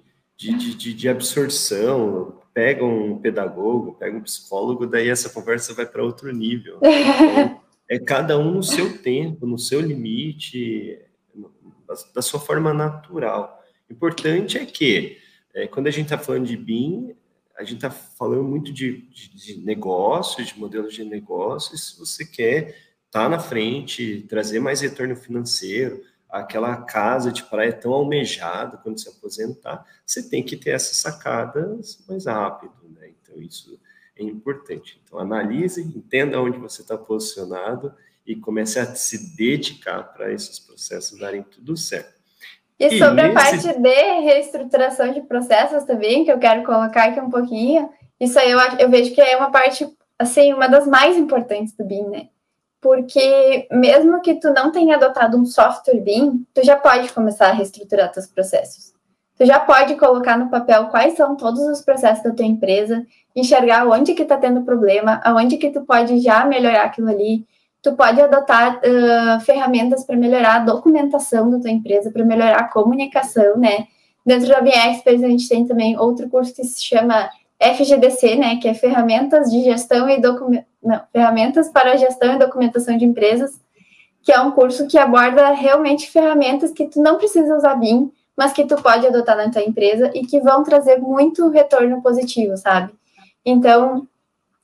[0.52, 2.40] de, de, de, absorção.
[2.52, 6.78] Pega um pedagogo, pega um psicólogo, daí essa conversa vai para outro nível.
[7.86, 10.98] Então, é cada um no seu tempo, no seu limite,
[12.14, 13.62] da sua forma natural.
[13.88, 15.18] O importante é que,
[15.52, 17.14] é, quando a gente está falando de BIM,
[17.56, 21.90] a gente está falando muito de, de, de negócios, de modelos de negócios.
[21.90, 22.68] Se você quer
[23.06, 26.02] estar tá na frente, trazer mais retorno financeiro,
[26.34, 32.04] aquela casa de praia tão almejada quando se aposentar, você tem que ter essas sacadas
[32.08, 33.10] mais rápido, né?
[33.22, 33.78] Então, isso
[34.16, 35.00] é importante.
[35.04, 37.94] Então, analise, entenda onde você está posicionado
[38.26, 42.14] e comece a se dedicar para esses processos darem tudo certo.
[42.80, 47.30] E sobre a parte de reestruturação de processos também, que eu quero colocar aqui um
[47.30, 49.86] pouquinho, isso aí eu, eu vejo que é uma parte,
[50.18, 52.28] assim, uma das mais importantes do BIM, né?
[52.84, 57.52] Porque mesmo que tu não tenha adotado um software BIM, tu já pode começar a
[57.52, 58.92] reestruturar teus processos.
[59.38, 63.02] Tu já pode colocar no papel quais são todos os processos da tua empresa,
[63.34, 67.46] enxergar onde que tá tendo problema, aonde que tu pode já melhorar aquilo ali,
[67.80, 72.68] tu pode adotar uh, ferramentas para melhorar a documentação da tua empresa, para melhorar a
[72.68, 73.86] comunicação, né?
[74.26, 78.56] Dentro da BM Experts, a gente tem também outro curso que se chama FGDC, né?
[78.56, 80.20] Que é Ferramentas de Gestão e.
[81.12, 83.58] Ferramentas para Gestão e Documentação de Empresas,
[84.22, 88.52] que é um curso que aborda realmente ferramentas que tu não precisa usar BIM, mas
[88.52, 92.92] que tu pode adotar na tua empresa e que vão trazer muito retorno positivo, sabe?
[93.44, 94.06] Então,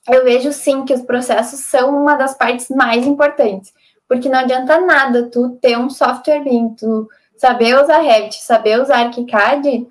[0.08, 3.72] eu vejo sim que os processos são uma das partes mais importantes,
[4.08, 9.06] porque não adianta nada tu ter um software BIM, tu saber usar Revit, saber usar
[9.06, 9.86] ArchiCAD,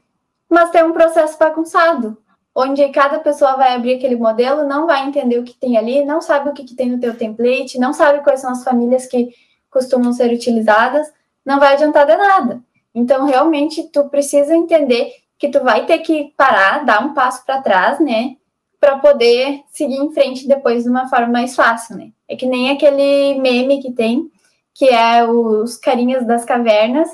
[0.49, 2.17] mas ter um processo bagunçado,
[2.55, 6.21] onde cada pessoa vai abrir aquele modelo, não vai entender o que tem ali, não
[6.21, 9.29] sabe o que, que tem no teu template, não sabe quais são as famílias que
[9.69, 11.11] costumam ser utilizadas,
[11.45, 12.61] não vai adiantar de nada.
[12.93, 17.61] Então, realmente, tu precisa entender que tu vai ter que parar, dar um passo para
[17.61, 18.35] trás, né?
[18.79, 22.11] para poder seguir em frente depois de uma forma mais fácil, né?
[22.27, 24.31] É que nem aquele meme que tem,
[24.73, 27.09] que é os carinhas das cavernas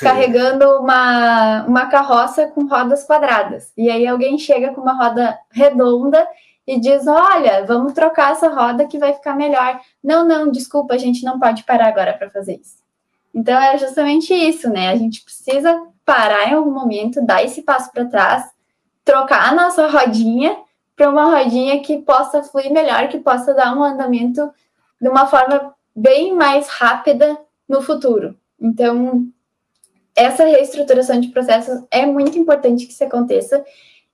[0.00, 3.72] carregando uma, uma carroça com rodas quadradas.
[3.76, 6.26] E aí alguém chega com uma roda redonda
[6.66, 9.80] e diz: Olha, vamos trocar essa roda que vai ficar melhor.
[10.02, 12.84] Não, não, desculpa, a gente não pode parar agora para fazer isso.
[13.34, 14.90] Então é justamente isso, né?
[14.90, 18.44] A gente precisa parar em algum momento, dar esse passo para trás,
[19.04, 20.56] trocar a nossa rodinha
[20.96, 24.50] para uma rodinha que possa fluir melhor, que possa dar um andamento
[25.00, 28.34] de uma forma bem mais rápida no futuro.
[28.58, 29.26] Então,
[30.16, 33.62] essa reestruturação de processos é muito importante que isso aconteça,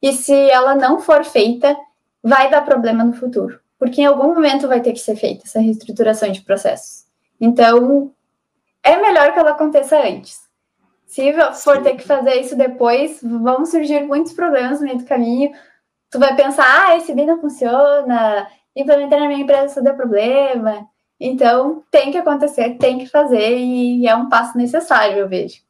[0.02, 1.76] e se ela não for feita,
[2.20, 5.60] vai dar problema no futuro, porque em algum momento vai ter que ser feita essa
[5.60, 7.04] reestruturação de processos.
[7.40, 8.12] Então,
[8.82, 10.40] é melhor que ela aconteça antes.
[11.06, 15.52] Se for ter que fazer isso depois, vão surgir muitos problemas no meio do caminho,
[16.10, 20.86] tu vai pensar, ah, esse BIM não funciona, implementar na minha empresa isso deu problema.
[21.20, 25.62] Então, tem que acontecer, tem que fazer, e é um passo necessário, eu vejo.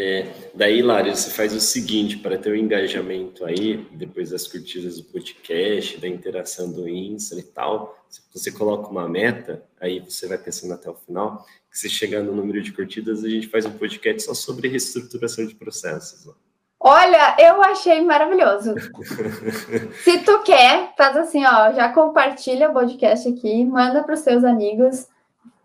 [0.00, 4.46] É, daí, Lário, você faz o seguinte, para ter o um engajamento aí, depois das
[4.46, 7.98] curtidas do podcast, da interação do Insta e tal,
[8.32, 12.32] você coloca uma meta, aí você vai pensando até o final, que se chegar no
[12.32, 16.32] número de curtidas, a gente faz um podcast só sobre reestruturação de processos.
[16.78, 18.76] Olha, eu achei maravilhoso.
[20.04, 24.44] Se tu quer, faz assim, ó, já compartilha o podcast aqui, manda para os seus
[24.44, 25.08] amigos,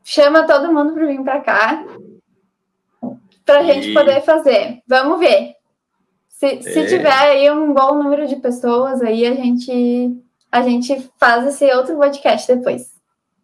[0.03, 1.85] chama todo mundo para vir para cá,
[3.45, 4.81] para a gente poder fazer.
[4.87, 5.55] Vamos ver.
[6.27, 6.61] Se, é.
[6.61, 11.65] se tiver aí um bom número de pessoas, aí a gente a gente faz esse
[11.73, 12.93] outro podcast depois.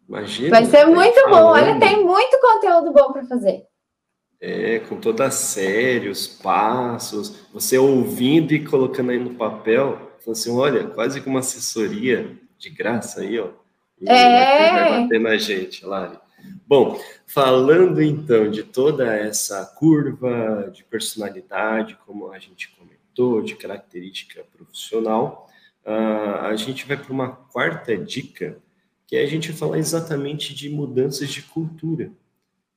[0.08, 0.50] Imagina.
[0.50, 1.46] Vai ser muito bom.
[1.46, 3.64] Olha, tem muito conteúdo bom para fazer.
[4.40, 10.38] É, com toda a série, os passos, você ouvindo e colocando aí no papel, falando
[10.38, 13.48] assim, olha, quase que uma assessoria de graça aí, ó.
[14.00, 14.72] E é.
[14.72, 16.16] vai bater na gente, Lari.
[16.70, 24.44] Bom, falando então de toda essa curva de personalidade, como a gente comentou, de característica
[24.56, 25.48] profissional,
[25.84, 28.56] uh, a gente vai para uma quarta dica,
[29.04, 32.12] que é a gente falar exatamente de mudanças de cultura,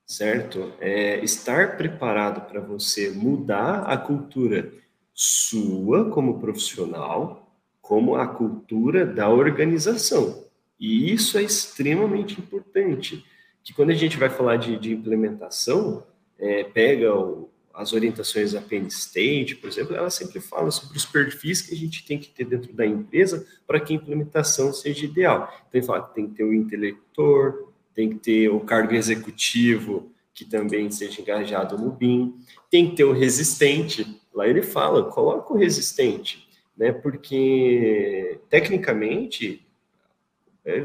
[0.08, 0.74] certo?
[0.80, 4.74] É estar preparado para você mudar a cultura
[5.14, 10.46] sua como profissional, como a cultura da organização.
[10.80, 13.24] E isso é extremamente importante,
[13.63, 16.04] que quando a gente vai falar de, de implementação,
[16.38, 21.06] é, pega o, as orientações da Penn State, por exemplo, ela sempre fala sobre os
[21.06, 25.06] perfis que a gente tem que ter dentro da empresa para que a implementação seja
[25.06, 25.52] ideal.
[25.67, 30.12] Então, ele fala que tem que ter o intelector, tem que ter o cargo executivo
[30.34, 32.36] que também seja engajado no BIM,
[32.69, 34.19] tem que ter o resistente.
[34.34, 36.91] Lá ele fala, coloca o resistente, né?
[36.91, 39.65] Porque tecnicamente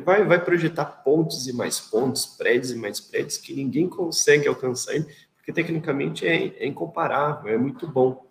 [0.04, 4.94] vai, vai projetar pontos e mais pontos, prédios e mais prédios que ninguém consegue alcançar
[4.94, 8.26] ele, porque tecnicamente é, é incomparável, é muito bom.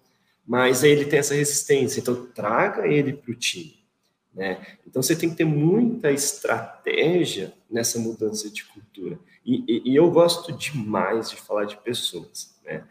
[0.45, 3.77] Mas aí ele tem essa resistência, então traga ele para o time.
[4.33, 4.61] Né?
[4.85, 9.19] Então você tem que ter muita estratégia nessa mudança de cultura.
[9.45, 12.55] E, e, e eu gosto demais de falar de pessoas.
[12.63, 12.83] Né?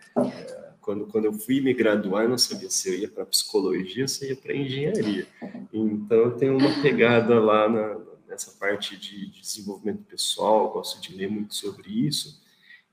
[0.80, 4.08] Quando, quando eu fui me graduar, eu não sabia se eu ia para psicologia ou
[4.08, 5.26] se eu ia para engenharia.
[5.72, 7.94] Então eu tenho uma pegada lá na,
[8.28, 12.42] nessa parte de, de desenvolvimento pessoal, gosto de ler muito sobre isso.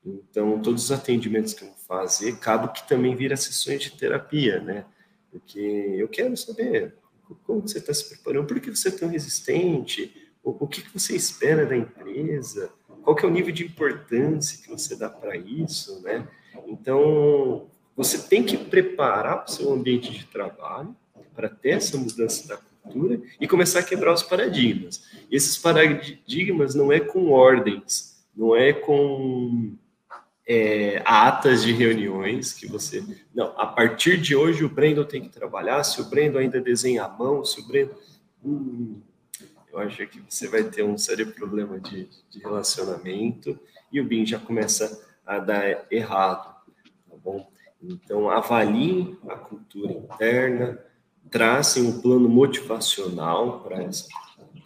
[0.06, 4.60] Então, todos os atendimentos que eu vou fazer, cabo que também vira sessões de terapia,
[4.60, 4.86] né?
[5.32, 6.96] Porque eu quero saber
[7.44, 10.94] como você está se preparando, por que você é tão resistente, o, o que, que
[10.94, 15.36] você espera da empresa, qual que é o nível de importância que você dá para
[15.36, 16.28] isso, né?
[16.68, 20.96] Então, você tem que preparar o seu ambiente de trabalho
[21.34, 22.73] para ter essa mudança da cultura
[23.40, 25.04] e começar a quebrar os paradigmas.
[25.30, 29.76] E esses paradigmas não é com ordens, não é com
[30.46, 33.04] é, atas de reuniões que você.
[33.34, 35.84] Não, a partir de hoje o Brendo tem que trabalhar.
[35.84, 37.96] Se o Brendo ainda desenha a mão, se o Brendo.
[38.44, 39.00] Hum,
[39.72, 43.58] eu acho que você vai ter um sério problema de, de relacionamento
[43.92, 46.56] e o BIM já começa a dar errado,
[47.10, 47.50] tá bom?
[47.82, 50.80] Então, avaliem a cultura interna,
[51.30, 54.08] tracem um plano motivacional para essa,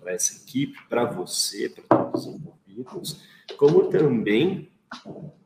[0.06, 3.22] essa equipe, para você, para todos os envolvidos,
[3.58, 4.70] como também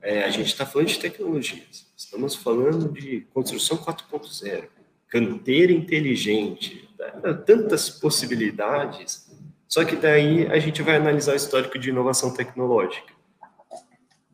[0.01, 4.67] é, a gente está falando de tecnologias, estamos falando de construção 4.0,
[5.07, 7.33] canteira inteligente, né?
[7.45, 9.29] tantas possibilidades,
[9.67, 13.13] só que daí a gente vai analisar o histórico de inovação tecnológica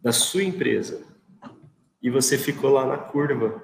[0.02, 1.06] da sua empresa.
[2.02, 3.62] E você ficou lá na curva,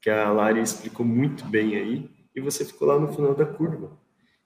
[0.00, 3.98] que a Lari explicou muito bem aí, e você ficou lá no final da curva.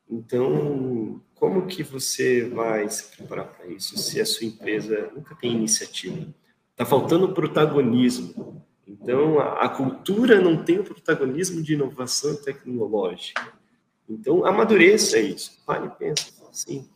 [0.09, 5.53] Então, como que você vai se preparar para isso se a sua empresa nunca tem
[5.53, 6.27] iniciativa?
[6.71, 8.65] Está faltando protagonismo.
[8.87, 13.53] Então, a, a, cultura não tem o protagonismo de inovação tecnológica.
[14.09, 15.63] Então, amadureça isso.
[15.65, 16.89] Pare e pensa assim,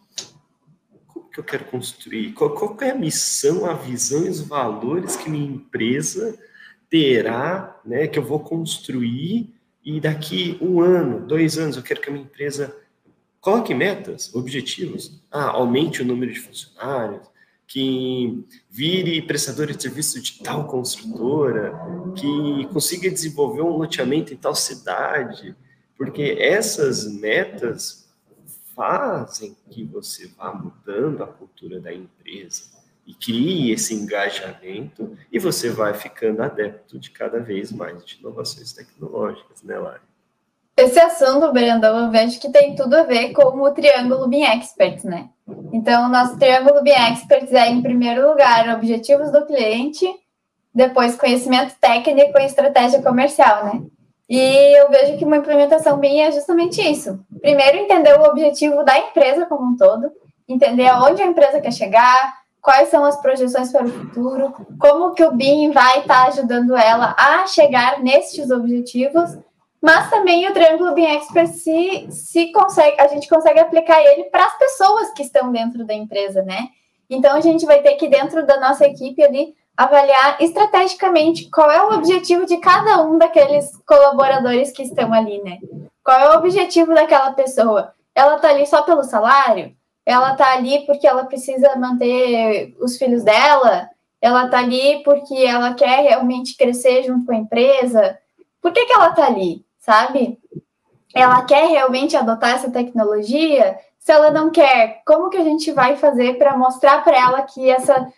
[1.06, 2.32] como que eu quero construir?
[2.32, 6.36] Qual, qual é a missão, a visão e os valores que minha empresa
[6.90, 9.53] terá, né, que eu vou construir
[9.84, 12.74] e daqui um ano, dois anos, eu quero que a minha empresa
[13.40, 15.20] coloque metas, objetivos.
[15.30, 17.26] Ah, aumente o número de funcionários,
[17.66, 21.74] que vire prestador de serviço de tal construtora,
[22.16, 25.54] que consiga desenvolver um loteamento em tal cidade,
[25.96, 28.08] porque essas metas
[28.74, 32.73] fazem que você vá mudando a cultura da empresa
[33.06, 38.72] e crie esse engajamento e você vai ficando adepto de cada vez mais de inovações
[38.72, 40.00] tecnológicas, né, Lari?
[40.76, 45.04] Esse assunto, Brandão, eu vejo que tem tudo a ver com o Triângulo BIM Experts,
[45.04, 45.28] né?
[45.72, 50.04] Então, o nosso Triângulo BIM Experts é, em primeiro lugar, objetivos do cliente,
[50.74, 53.82] depois conhecimento técnico e estratégia comercial, né?
[54.28, 57.20] E eu vejo que uma implementação BIM é justamente isso.
[57.40, 60.10] Primeiro, entender o objetivo da empresa como um todo,
[60.48, 65.24] entender aonde a empresa quer chegar, quais são as projeções para o futuro, como que
[65.24, 69.38] o BIM vai estar ajudando ela a chegar nestes objetivos
[69.84, 74.46] mas também o Triângulo BIM Expert se, se consegue, a gente consegue aplicar ele para
[74.46, 76.68] as pessoas que estão dentro da empresa, né?
[77.10, 81.84] Então a gente vai ter que, dentro da nossa equipe ali, avaliar estrategicamente qual é
[81.84, 85.58] o objetivo de cada um daqueles colaboradores que estão ali, né?
[86.02, 87.92] Qual é o objetivo daquela pessoa?
[88.14, 89.76] Ela tá ali só pelo salário?
[90.06, 93.88] Ela tá ali porque ela precisa manter os filhos dela?
[94.20, 98.18] Ela tá ali porque ela quer realmente crescer junto com a empresa?
[98.60, 99.64] Por que, que ela tá ali?
[99.84, 100.38] sabe?
[101.14, 103.78] Ela quer realmente adotar essa tecnologia?
[103.98, 107.70] Se ela não quer, como que a gente vai fazer para mostrar para ela que
[107.70, 108.12] essa,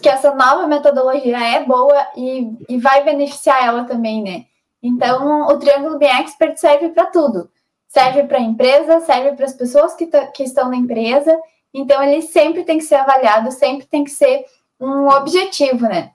[0.00, 4.44] que essa nova metodologia é boa e, e vai beneficiar ela também, né?
[4.82, 7.50] Então, o Triângulo Bem Expert serve para tudo.
[7.88, 11.36] Serve para a empresa, serve para as pessoas que, que estão na empresa.
[11.72, 14.44] Então, ele sempre tem que ser avaliado, sempre tem que ser
[14.80, 16.12] um objetivo, né?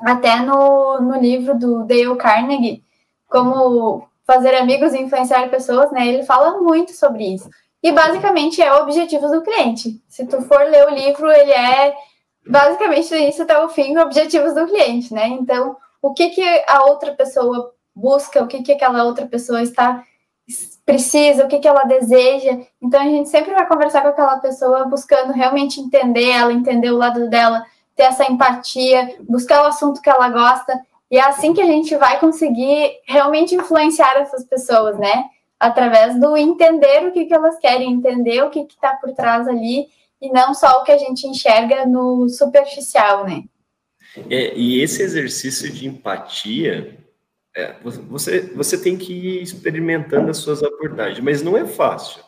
[0.00, 2.82] Até no, no livro do Dale Carnegie,
[3.28, 6.06] como fazer amigos e influenciar pessoas, né?
[6.06, 7.48] Ele fala muito sobre isso.
[7.82, 10.02] E basicamente é objetivos do cliente.
[10.08, 11.94] Se tu for ler o livro, ele é
[12.44, 15.28] basicamente início até o fim objetivos do cliente, né?
[15.28, 20.02] Então, o que que a outra pessoa busca, o que que aquela outra pessoa está
[20.84, 22.58] precisa, o que que ela deseja.
[22.80, 26.96] Então, a gente sempre vai conversar com aquela pessoa buscando realmente entender ela, entender o
[26.96, 27.64] lado dela,
[27.96, 30.78] ter essa empatia, buscar o assunto que ela gosta.
[31.10, 35.24] E é assim que a gente vai conseguir realmente influenciar essas pessoas, né?
[35.58, 39.86] Através do entender o que, que elas querem, entender o que está por trás ali,
[40.20, 43.44] e não só o que a gente enxerga no superficial, né?
[44.30, 46.96] É, e esse exercício de empatia,
[47.56, 52.22] é, você, você tem que ir experimentando as suas abordagens, mas não é fácil,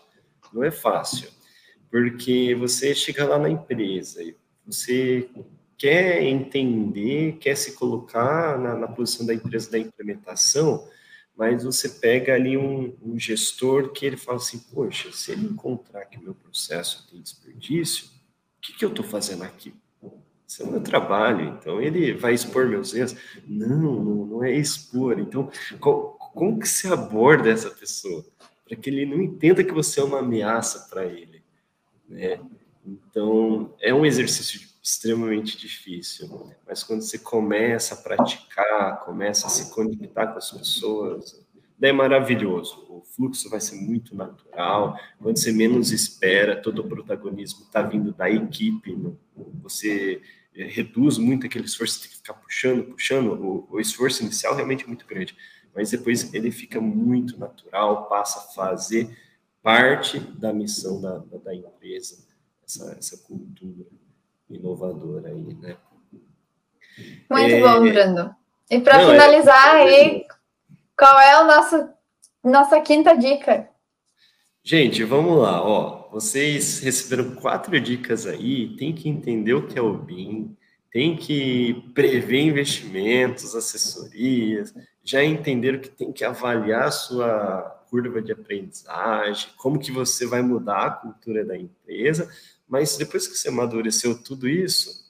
[0.51, 1.29] não é fácil,
[1.91, 4.23] porque você chega lá na empresa,
[4.65, 5.29] você
[5.77, 10.89] quer entender, quer se colocar na, na posição da empresa da implementação,
[11.37, 16.07] mas você pega ali um, um, gestor que ele fala assim, poxa, se ele encontrar
[16.07, 19.75] que o meu processo tem desperdício, o que, que eu estou fazendo aqui?
[20.49, 23.15] Isso é o meu trabalho, então ele vai expor meus erros.
[23.47, 23.69] Não,
[24.03, 25.19] não, não é expor.
[25.19, 28.25] Então, qual, como que se aborda essa pessoa?
[28.67, 31.43] Para que ele não entenda que você é uma ameaça para ele.
[32.09, 32.41] Né?
[32.87, 36.51] Então, é um exercício extremamente difícil.
[36.67, 41.47] Mas quando você começa a praticar, começa a se conectar com as pessoas,
[41.79, 42.87] daí é maravilhoso.
[42.89, 44.99] O fluxo vai ser muito natural.
[45.21, 48.97] Quando você menos espera, todo o protagonismo está vindo da equipe.
[48.97, 49.13] Né?
[49.63, 50.23] Você
[50.67, 53.33] reduz muito aquele esforço, tem que ficar puxando, puxando.
[53.33, 55.37] O, o esforço inicial realmente é muito grande,
[55.75, 59.17] mas depois ele fica muito natural, passa a fazer
[59.63, 62.27] parte da missão da, da, da empresa,
[62.65, 63.87] essa, essa cultura
[64.49, 65.77] inovadora aí, né?
[67.31, 67.61] Muito é...
[67.61, 68.35] bom, Brando.
[68.71, 69.83] E para é finalizar é...
[69.83, 70.27] aí,
[70.97, 71.95] qual é a nossa,
[72.43, 73.69] nossa quinta dica?
[74.65, 75.98] Gente, vamos lá, ó.
[76.11, 80.57] Vocês receberam quatro dicas aí, tem que entender o que é o BIM,
[80.91, 88.33] tem que prever investimentos, assessorias, já entenderam que tem que avaliar a sua curva de
[88.33, 92.31] aprendizagem, como que você vai mudar a cultura da empresa,
[92.69, 95.07] mas depois que você amadureceu tudo isso,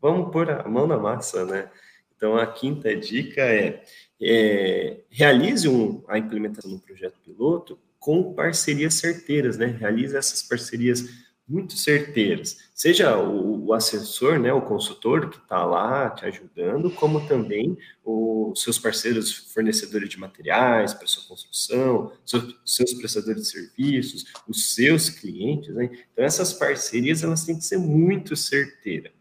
[0.00, 1.70] vamos pôr a mão na massa, né?
[2.16, 3.84] Então, a quinta dica é,
[4.20, 7.78] é realize um, a implementação do projeto piloto
[8.08, 9.66] com parcerias certeiras, né?
[9.66, 11.10] Realize essas parcerias
[11.46, 12.56] muito certeiras.
[12.74, 18.62] Seja o, o assessor, né, o consultor que está lá te ajudando, como também os
[18.62, 25.10] seus parceiros fornecedores de materiais para sua construção, seus, seus prestadores de serviços, os seus
[25.10, 25.74] clientes.
[25.74, 25.90] Né?
[26.10, 29.12] Então, essas parcerias elas têm que ser muito certeiras,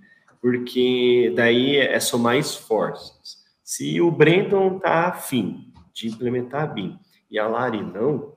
[0.41, 3.43] porque daí é somar esforços.
[3.61, 6.97] Se o Brandon está afim de implementar a BIM
[7.29, 8.36] e a Lari não,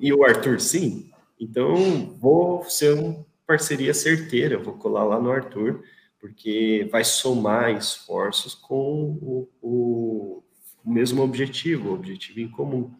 [0.00, 5.82] e o Arthur sim, então, vou ser uma parceria certeira, vou colar lá no Arthur,
[6.18, 10.42] porque vai somar esforços com o, o,
[10.82, 12.94] o mesmo objetivo, o objetivo em comum.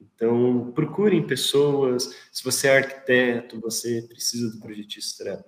[0.00, 2.12] Então, procurem pessoas.
[2.32, 5.44] Se você é arquiteto, você precisa do projetista,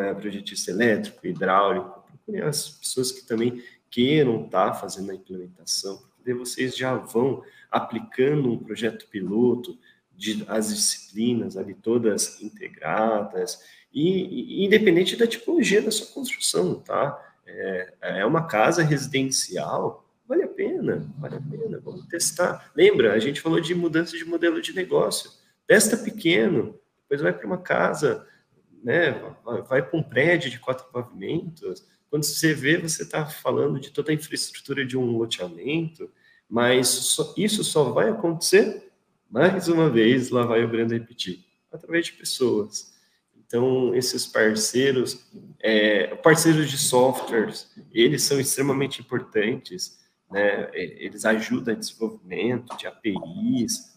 [0.00, 6.34] é, projetista elétrico, hidráulico, procurem as pessoas que também queiram estar fazendo a implementação, porque
[6.34, 9.78] vocês já vão aplicando um projeto piloto,
[10.14, 13.58] de, as disciplinas ali todas integradas,
[13.92, 17.18] e, e, independente da tipologia da sua construção, tá?
[17.46, 22.70] É, é uma casa residencial, vale a pena, vale a pena, vamos testar.
[22.76, 25.30] Lembra, a gente falou de mudança de modelo de negócio.
[25.66, 28.26] Testa pequeno, depois vai para uma casa,
[28.84, 29.12] né?
[29.44, 31.84] Vai, vai para um prédio de quatro pavimentos.
[32.10, 36.10] Quando você vê, você está falando de toda a infraestrutura de um loteamento,
[36.48, 38.90] mas isso só vai acontecer
[39.30, 42.92] mais uma vez, lá vai o Brando repetir, através de pessoas.
[43.38, 45.24] Então, esses parceiros,
[45.60, 50.00] é, parceiros de softwares, eles são extremamente importantes,
[50.30, 50.68] né?
[50.72, 53.90] É, eles ajudam no desenvolvimento de APIs,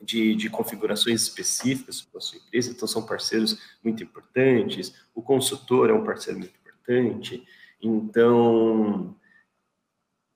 [0.00, 4.94] de, de configurações específicas para a sua empresa, então são parceiros muito importantes.
[5.14, 6.57] O consultor é um parceiro muito
[6.88, 7.46] importante.
[7.80, 9.14] Então,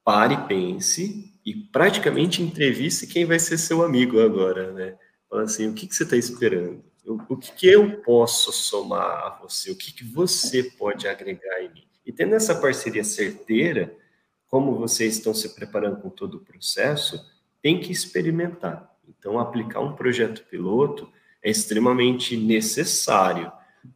[0.05, 4.97] pare pense e praticamente entreviste quem vai ser seu amigo agora, né?
[5.29, 6.85] Fala assim, o que, que você está esperando?
[7.05, 9.71] O, que, que eu posso somar a você?
[9.71, 11.85] O que, que você pode agregar em mim?
[12.07, 13.97] E tendo essa parceria certeira,
[14.47, 17.21] como vocês estão se preparando com todo o processo,
[17.61, 18.95] tem que experimentar.
[19.09, 21.11] Então, aplicar um projeto piloto
[21.43, 23.51] é extremamente necessário,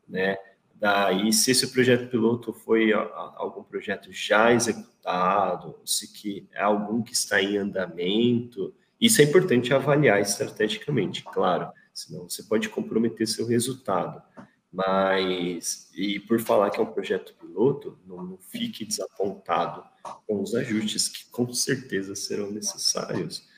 [0.09, 0.37] né?
[0.79, 7.14] Daí, se esse projeto piloto foi algum projeto já executado, se que é algum que
[7.14, 14.22] está em andamento, isso é importante avaliar estrategicamente, claro, senão você pode comprometer seu resultado.
[14.70, 19.83] Mas, e por falar que é um projeto piloto, não, não fique desapontado
[20.27, 23.49] com os ajustes que com certeza serão necessários.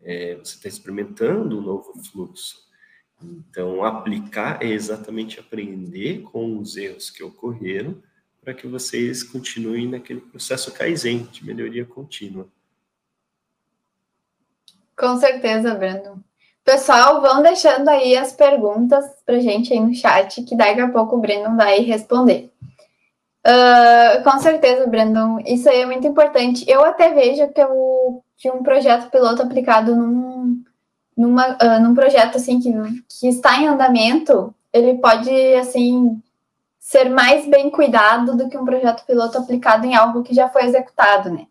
[0.00, 2.69] É, você está experimentando um novo fluxo.
[3.22, 7.96] Então, aplicar é exatamente aprender com os erros que ocorreram
[8.42, 12.48] para que vocês continuem naquele processo Kaizen de melhoria contínua.
[14.96, 16.18] Com certeza, Brandon.
[16.64, 21.16] Pessoal, vão deixando aí as perguntas para gente aí no chat, que daqui a pouco
[21.16, 22.50] o Brandon vai responder.
[23.46, 26.64] Uh, com certeza, Brandon, isso aí é muito importante.
[26.68, 30.49] Eu até vejo que, eu, que um projeto piloto aplicado num,
[31.20, 32.72] numa, uh, num projeto assim que,
[33.08, 36.20] que está em andamento, ele pode assim
[36.78, 40.64] ser mais bem cuidado do que um projeto piloto aplicado em algo que já foi
[40.64, 41.46] executado, né?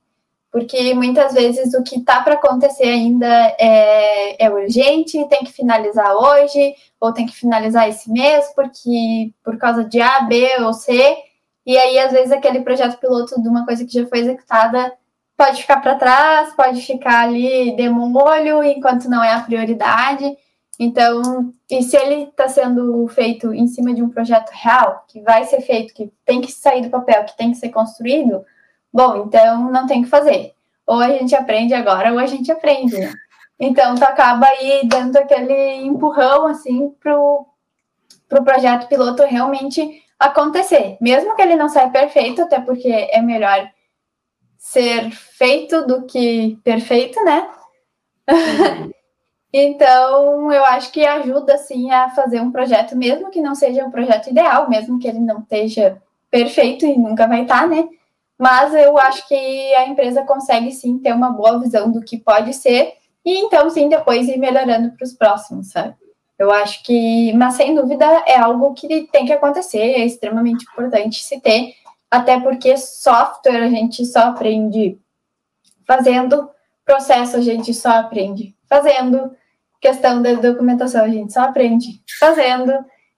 [0.52, 3.28] Porque muitas vezes o que está para acontecer ainda
[3.60, 9.56] é, é urgente, tem que finalizar hoje, ou tem que finalizar esse mês, porque por
[9.60, 11.16] causa de A, B ou C,
[11.64, 14.92] e aí às vezes aquele projeto piloto de uma coisa que já foi executada
[15.40, 20.36] pode ficar para trás, pode ficar ali demolho enquanto não é a prioridade.
[20.78, 25.46] Então, e se ele está sendo feito em cima de um projeto real, que vai
[25.46, 28.44] ser feito, que tem que sair do papel, que tem que ser construído,
[28.92, 30.54] bom, então não tem que fazer.
[30.86, 33.14] Ou a gente aprende agora, ou a gente aprende, né?
[33.58, 37.46] Então, tu acaba aí dando aquele empurrão, assim, pro,
[38.28, 40.98] pro projeto piloto realmente acontecer.
[41.00, 43.70] Mesmo que ele não saia perfeito, até porque é melhor
[44.60, 47.50] ser feito do que perfeito, né?
[49.54, 53.90] então, eu acho que ajuda, sim, a fazer um projeto, mesmo que não seja um
[53.90, 56.00] projeto ideal, mesmo que ele não esteja
[56.30, 57.88] perfeito e nunca vai estar, né?
[58.38, 62.54] Mas eu acho que a empresa consegue, sim, ter uma boa visão do que pode
[62.54, 62.94] ser
[63.26, 65.96] e, então, sim, depois ir melhorando para os próximos, sabe?
[66.38, 71.24] Eu acho que, mas sem dúvida, é algo que tem que acontecer, é extremamente importante
[71.24, 71.74] se ter,
[72.10, 75.00] até porque software a gente só aprende
[75.86, 76.50] fazendo,
[76.86, 79.32] processo a gente só aprende fazendo,
[79.80, 82.74] questão da documentação a gente só aprende fazendo.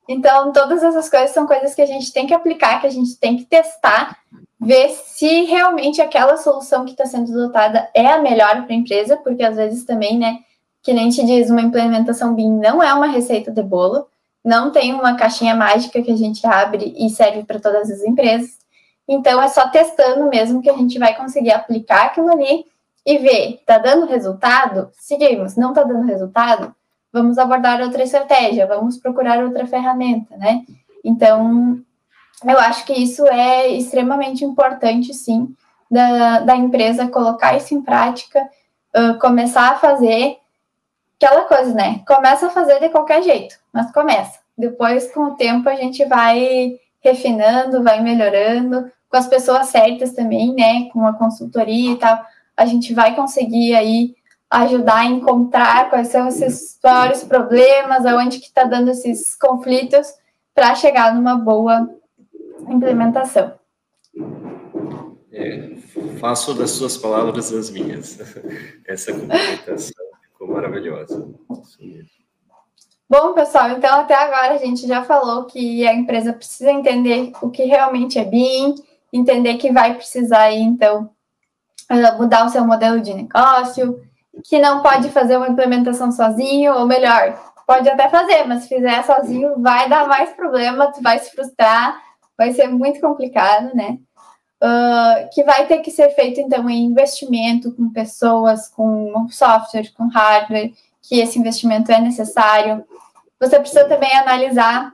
[0.07, 3.17] Então, todas essas coisas são coisas que a gente tem que aplicar, que a gente
[3.17, 4.17] tem que testar,
[4.59, 9.17] ver se realmente aquela solução que está sendo adotada é a melhor para a empresa,
[9.17, 10.39] porque às vezes também, né,
[10.83, 14.07] que nem te diz, uma implementação BIM não é uma receita de bolo,
[14.43, 18.60] não tem uma caixinha mágica que a gente abre e serve para todas as empresas.
[19.13, 22.65] Então, é só testando mesmo que a gente vai conseguir aplicar aquilo ali
[23.05, 24.89] e ver, está dando resultado?
[24.93, 25.57] Seguimos.
[25.57, 26.73] Não está dando resultado?
[27.11, 30.63] Vamos abordar outra estratégia, vamos procurar outra ferramenta, né?
[31.03, 31.77] Então,
[32.47, 35.53] eu acho que isso é extremamente importante, sim,
[35.89, 38.39] da, da empresa colocar isso em prática,
[38.95, 40.37] uh, começar a fazer
[41.17, 42.01] aquela coisa, né?
[42.07, 44.39] Começa a fazer de qualquer jeito, mas começa.
[44.57, 50.55] Depois, com o tempo, a gente vai refinando, vai melhorando, com as pessoas certas também,
[50.55, 50.89] né?
[50.91, 54.15] Com a consultoria e tal, a gente vai conseguir aí
[54.49, 60.07] ajudar a encontrar quais são esses maiores problemas, aonde que está dando esses conflitos,
[60.55, 61.89] para chegar numa boa
[62.69, 63.53] implementação.
[65.31, 65.75] É,
[66.19, 68.17] faço das suas palavras as minhas.
[68.85, 69.93] Essa complementação
[70.31, 71.29] ficou maravilhosa.
[73.09, 77.49] Bom, pessoal, então até agora a gente já falou que a empresa precisa entender o
[77.49, 78.75] que realmente é BIM,
[79.11, 81.09] entender que vai precisar então,
[81.89, 84.01] eh, mudar o seu modelo de negócio,
[84.45, 87.37] que não pode fazer uma implementação sozinho, ou melhor,
[87.67, 92.01] pode até fazer, mas se fizer sozinho vai dar mais problema, tu vai se frustrar,
[92.37, 93.97] vai ser muito complicado, né?
[94.63, 100.07] Uh, que vai ter que ser feito, então, em investimento com pessoas, com software, com
[100.07, 102.85] hardware, que esse investimento é necessário.
[103.39, 104.93] Você precisa também analisar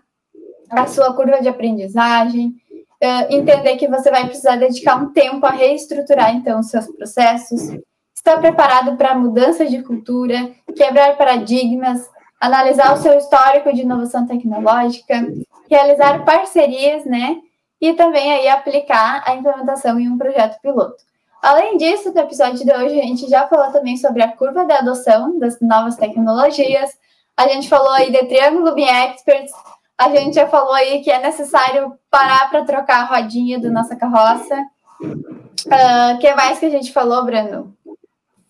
[0.69, 2.55] a sua curva de aprendizagem,
[3.03, 7.77] uh, entender que você vai precisar dedicar um tempo a reestruturar, então, os seus processos,
[8.15, 15.25] estar preparado para mudanças de cultura, quebrar paradigmas, analisar o seu histórico de inovação tecnológica,
[15.69, 17.37] realizar parcerias, né?
[17.79, 20.95] E também aí aplicar a implementação em um projeto piloto.
[21.41, 24.73] Além disso, no episódio de hoje, a gente já falou também sobre a curva de
[24.73, 26.97] adoção das novas tecnologias,
[27.37, 29.51] a gente falou aí de Triângulo BIM Experts,
[29.97, 33.95] a gente já falou aí que é necessário parar para trocar a rodinha da nossa
[33.95, 34.55] carroça.
[35.01, 37.75] uh, que mais que a gente falou, Breno?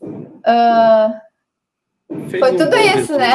[0.01, 1.27] Uh,
[2.39, 3.33] foi tudo isso, né?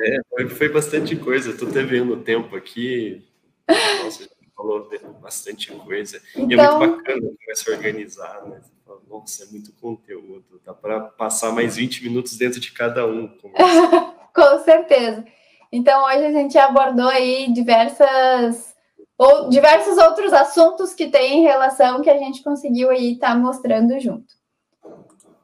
[0.00, 1.50] É, foi, foi, bastante coisa.
[1.50, 3.26] Estou te vendo o tempo aqui.
[3.68, 4.88] Nossa, a gente falou
[5.20, 6.20] bastante coisa.
[6.36, 6.50] Então...
[6.50, 8.60] E é muito então- bacana começar a organizar, né?
[9.08, 10.60] Nossa, é muito conteúdo.
[10.64, 13.28] Dá para passar mais 20 minutos dentro de cada um.
[14.34, 15.24] Com certeza.
[15.70, 18.74] Então, hoje a gente abordou aí diversas
[19.18, 23.34] ou diversos outros assuntos que tem em relação que a gente conseguiu aí estar tá
[23.34, 24.38] mostrando junto.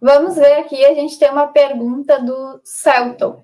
[0.00, 3.42] Vamos ver aqui, a gente tem uma pergunta do Celton.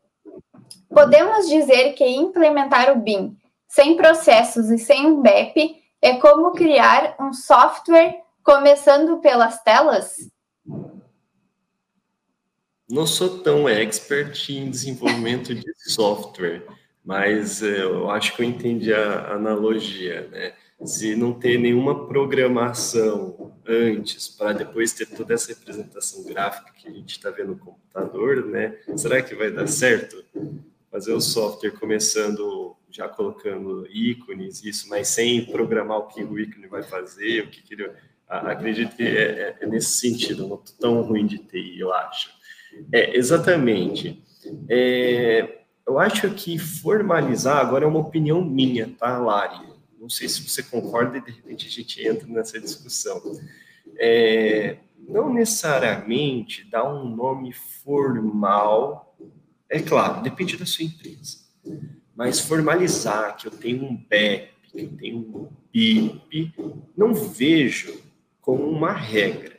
[0.89, 7.17] Podemos dizer que implementar o BIM sem processos e sem um BEP é como criar
[7.21, 10.17] um software começando pelas telas?
[12.91, 16.67] Não sou tão expert em desenvolvimento de software,
[17.05, 20.55] mas eh, eu acho que eu entendi a analogia, né?
[20.85, 26.91] Se não ter nenhuma programação antes, para depois ter toda essa representação gráfica que a
[26.91, 28.77] gente está vendo no computador, né?
[28.97, 30.25] Será que vai dar certo?
[30.91, 36.67] Fazer o software começando já colocando ícones, isso, mas sem programar o que o ícone
[36.67, 37.89] vai fazer, o que, que ele.
[38.29, 42.40] Acredito que é, é, é nesse sentido, não tão ruim de TI, eu acho.
[42.93, 44.23] É, exatamente.
[44.69, 49.69] É, eu acho que formalizar, agora é uma opinião minha, tá, Lari?
[49.99, 53.21] Não sei se você concorda e de repente a gente entra nessa discussão.
[53.99, 54.77] É,
[55.09, 59.17] não necessariamente dar um nome formal,
[59.69, 61.39] é claro, depende da sua empresa,
[62.15, 66.53] mas formalizar que eu tenho um BEP, que eu tenho um BIP,
[66.97, 68.01] não vejo
[68.41, 69.57] como uma regra,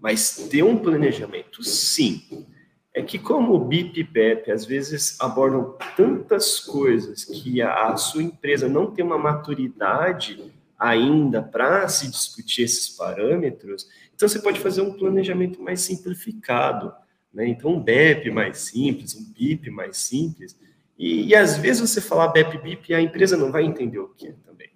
[0.00, 2.46] mas ter um planejamento, sim
[2.92, 7.96] é que como o BIP e PEP às vezes abordam tantas coisas que a, a
[7.96, 14.58] sua empresa não tem uma maturidade ainda para se discutir esses parâmetros, então você pode
[14.58, 16.92] fazer um planejamento mais simplificado,
[17.32, 17.46] né?
[17.46, 20.58] Então um BEP mais simples, um BIP mais simples,
[20.98, 24.28] e, e às vezes você falar BEP BIP a empresa não vai entender o que
[24.28, 24.70] é também.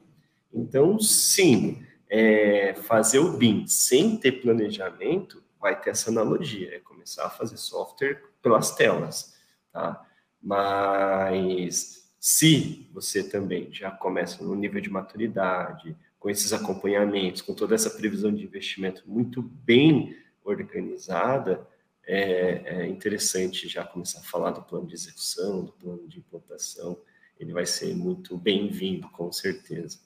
[0.52, 7.24] Então sim, é, fazer o BIM sem ter planejamento vai ter essa analogia, é começar
[7.24, 9.34] a fazer software pelas telas,
[9.72, 10.06] tá?
[10.42, 17.74] Mas se você também já começa no nível de maturidade, com esses acompanhamentos, com toda
[17.74, 21.66] essa previsão de investimento muito bem organizada,
[22.06, 27.00] é, é, interessante já começar a falar do plano de execução, do plano de implantação.
[27.40, 29.98] Ele vai ser muito bem-vindo, com certeza.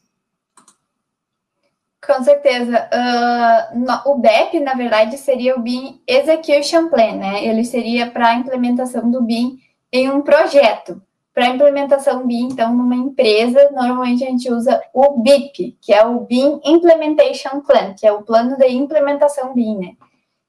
[2.06, 2.88] Com certeza.
[2.92, 7.44] Uh, no, o BEP, na verdade, seria o BIM Execution Plan, né?
[7.44, 9.58] Ele seria para a implementação do BIM
[9.92, 11.02] em um projeto.
[11.34, 16.20] Para implementação BIM, então, numa empresa, normalmente a gente usa o BIP, que é o
[16.20, 19.92] BIM Implementation Plan, que é o plano de implementação BIM, né?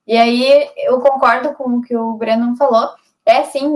[0.08, 2.90] E aí eu concordo com o que o Breno falou,
[3.24, 3.76] é sim,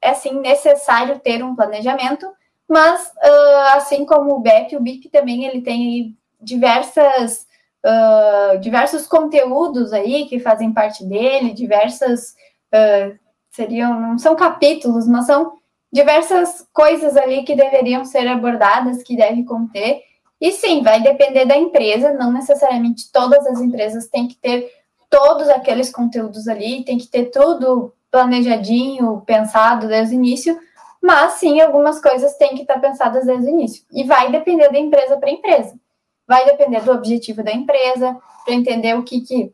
[0.00, 2.30] é sim necessário ter um planejamento,
[2.68, 7.46] mas uh, assim como o BEP, o BIP também ele tem diversas,
[7.84, 12.34] uh, diversos conteúdos aí que fazem parte dele, diversas,
[12.74, 13.18] uh,
[13.50, 15.54] seriam, não são capítulos, mas são
[15.92, 20.02] diversas coisas ali que deveriam ser abordadas, que deve conter.
[20.40, 24.70] E sim, vai depender da empresa, não necessariamente todas as empresas têm que ter
[25.08, 30.58] todos aqueles conteúdos ali, tem que ter tudo planejadinho, pensado desde o início,
[31.00, 33.84] mas sim, algumas coisas têm que estar pensadas desde o início.
[33.92, 35.78] E vai depender da empresa para empresa.
[36.26, 39.52] Vai depender do objetivo da empresa, para entender o que, que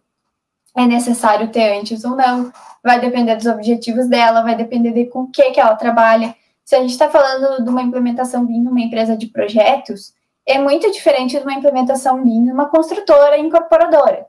[0.77, 2.53] é necessário ter antes ou não.
[2.83, 6.35] Vai depender dos objetivos dela, vai depender de com o que, que ela trabalha.
[6.65, 10.15] Se a gente está falando de uma implementação BIM numa empresa de projetos,
[10.47, 14.27] é muito diferente de uma implementação BIM numa construtora incorporadora.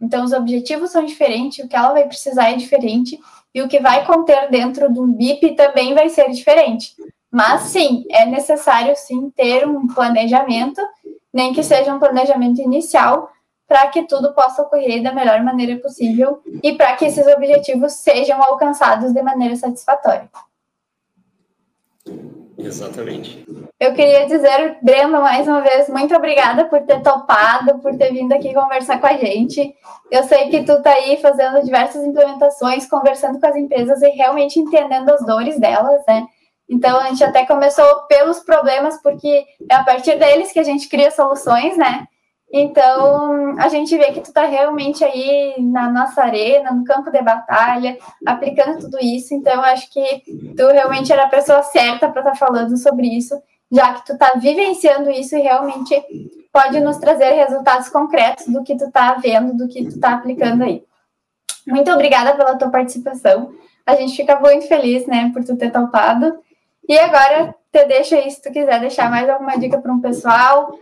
[0.00, 3.18] Então, os objetivos são diferentes, o que ela vai precisar é diferente,
[3.54, 6.94] e o que vai conter dentro de um BIP também vai ser diferente.
[7.30, 10.82] Mas, sim, é necessário, sim, ter um planejamento
[11.32, 13.30] nem que seja um planejamento inicial,
[13.66, 18.42] para que tudo possa ocorrer da melhor maneira possível e para que esses objetivos sejam
[18.42, 20.28] alcançados de maneira satisfatória.
[22.58, 23.44] Exatamente.
[23.80, 28.32] Eu queria dizer, Breno, mais uma vez, muito obrigada por ter topado, por ter vindo
[28.32, 29.74] aqui conversar com a gente.
[30.10, 34.60] Eu sei que tu tá aí fazendo diversas implementações, conversando com as empresas e realmente
[34.60, 36.26] entendendo as dores delas, né?
[36.72, 40.88] Então, a gente até começou pelos problemas, porque é a partir deles que a gente
[40.88, 42.06] cria soluções, né?
[42.50, 47.20] Então, a gente vê que tu tá realmente aí na nossa arena, no campo de
[47.20, 49.34] batalha, aplicando tudo isso.
[49.34, 50.22] Então, acho que
[50.56, 53.38] tu realmente era a pessoa certa para estar tá falando sobre isso,
[53.70, 55.94] já que tu tá vivenciando isso e realmente
[56.50, 60.64] pode nos trazer resultados concretos do que tu está vendo, do que tu está aplicando
[60.64, 60.82] aí.
[61.66, 63.52] Muito obrigada pela tua participação.
[63.86, 66.38] A gente fica muito feliz, né, por tu ter topado.
[66.88, 70.78] E agora, te deixa aí, se tu quiser deixar mais alguma dica para um pessoal,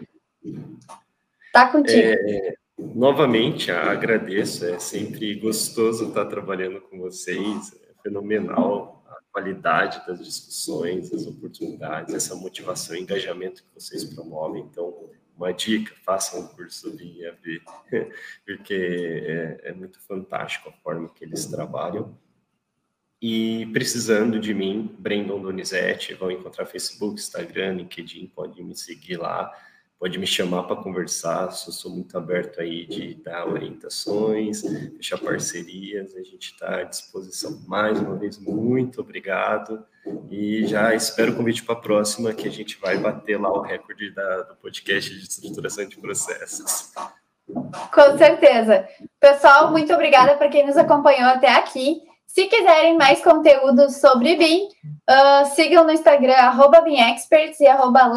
[1.53, 1.99] tá contigo.
[1.99, 10.25] É, novamente, agradeço, é sempre gostoso estar trabalhando com vocês, é fenomenal a qualidade das
[10.25, 14.63] discussões, as oportunidades, essa motivação e engajamento que vocês promovem.
[14.63, 17.63] Então, uma dica, façam um curso de IAV,
[18.45, 18.75] porque
[19.27, 22.15] é, é muito fantástico a forma que eles trabalham.
[23.23, 29.53] E precisando de mim, Brandon Donizete, vão encontrar Facebook, Instagram, LinkedIn, pode me seguir lá,
[29.99, 34.63] pode me chamar para conversar, eu sou muito aberto aí de dar orientações,
[34.97, 37.63] fechar parcerias, a gente está à disposição.
[37.69, 39.85] Mais uma vez, muito obrigado
[40.31, 43.61] e já espero o convite para a próxima, que a gente vai bater lá o
[43.61, 46.95] recorde da, do podcast de estruturação de processos.
[47.93, 48.89] Com certeza.
[49.19, 52.01] Pessoal, muito obrigada para quem nos acompanhou até aqui.
[52.33, 58.09] Se quiserem mais conteúdo sobre BIM, uh, sigam no Instagram, arroba BIMExperts e arroba.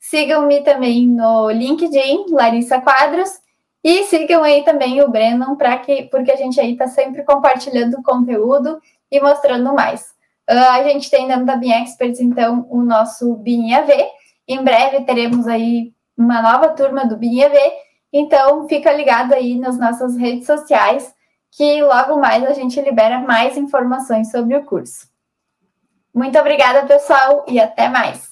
[0.00, 3.38] Sigam-me também no LinkedIn, Larissa Quadros.
[3.84, 5.54] E sigam aí também o Brennan,
[5.84, 8.80] que, porque a gente aí está sempre compartilhando conteúdo
[9.10, 10.00] e mostrando mais.
[10.50, 13.90] Uh, a gente tem dentro da BIM Experts, então, o nosso BIM AV.
[14.48, 17.58] Em breve teremos aí uma nova turma do BIM AV.
[18.10, 21.12] Então, fica ligado aí nas nossas redes sociais
[21.52, 25.06] que logo mais a gente libera mais informações sobre o curso.
[26.14, 28.31] Muito obrigada, pessoal, e até mais!